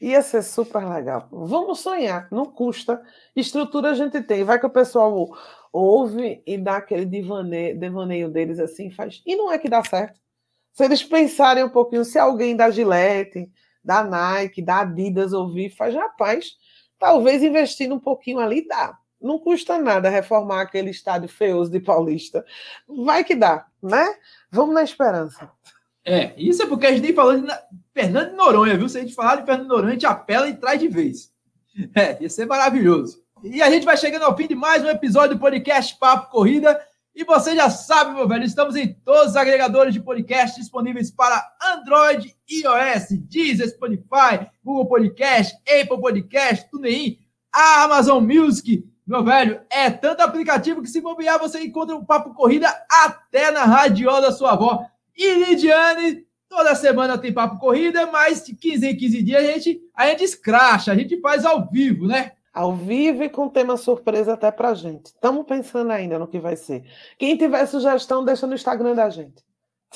[0.00, 1.28] Ia ser super legal.
[1.32, 3.02] Vamos sonhar, não custa.
[3.34, 4.44] Estrutura a gente tem.
[4.44, 5.28] Vai que o pessoal
[5.72, 9.20] ouve e dá aquele devaneio, deles assim, faz.
[9.26, 10.20] E não é que dá certo.
[10.72, 13.50] Se eles pensarem um pouquinho, se alguém da Gillette,
[13.82, 16.52] da Nike, da Adidas ouvir, faz, rapaz,
[16.96, 18.96] talvez investindo um pouquinho ali dá.
[19.20, 22.44] Não custa nada reformar aquele estádio feioso de Paulista.
[22.86, 24.06] Vai que dá, né?
[24.50, 25.50] Vamos na esperança.
[26.04, 27.54] É, isso é porque a gente tem falando de
[27.92, 28.88] Fernando Noronha, viu?
[28.88, 31.32] Se a gente falar de Fernando Noronha, a gente apela e traz de vez.
[31.94, 33.22] É, ia ser maravilhoso.
[33.42, 36.80] E a gente vai chegando ao fim de mais um episódio do podcast Papo Corrida.
[37.14, 41.44] E você já sabe, meu velho, estamos em todos os agregadores de podcast disponíveis para
[41.74, 47.18] Android, iOS, Deezer, Spotify, Google Podcast, Apple Podcast, TuneIn,
[47.52, 52.68] Amazon Music, meu velho, é tanto aplicativo que se bobear você encontra um papo corrida
[52.90, 54.84] até na radiola da sua avó.
[55.16, 59.80] E Lidiane, toda semana tem papo corrida, mas de 15 em 15 dias a gente,
[59.94, 62.32] a gente escracha, a gente faz ao vivo, né?
[62.52, 65.06] Ao vivo e com tema surpresa até pra gente.
[65.06, 66.84] Estamos pensando ainda no que vai ser.
[67.18, 69.42] Quem tiver sugestão, deixa no Instagram da gente.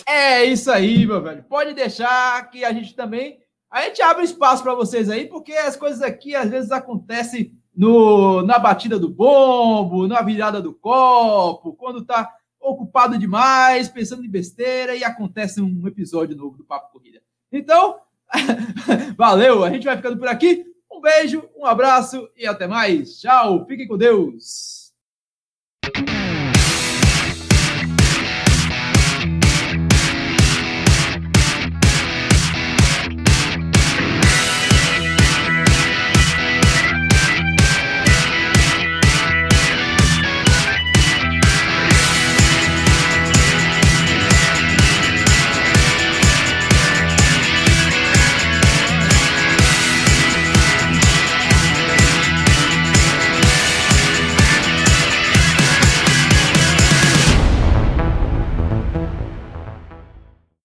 [0.07, 1.45] É isso aí, meu velho.
[1.45, 3.39] Pode deixar que a gente também.
[3.71, 8.43] A gente abre espaço para vocês aí, porque as coisas aqui às vezes acontecem no,
[8.43, 14.95] na batida do bombo, na virada do copo, quando está ocupado demais, pensando em besteira
[14.95, 17.21] e acontece um episódio novo do Papo Corrida.
[17.51, 17.99] Então,
[19.17, 20.65] valeu, a gente vai ficando por aqui.
[20.91, 23.19] Um beijo, um abraço e até mais.
[23.21, 24.93] Tchau, fiquem com Deus.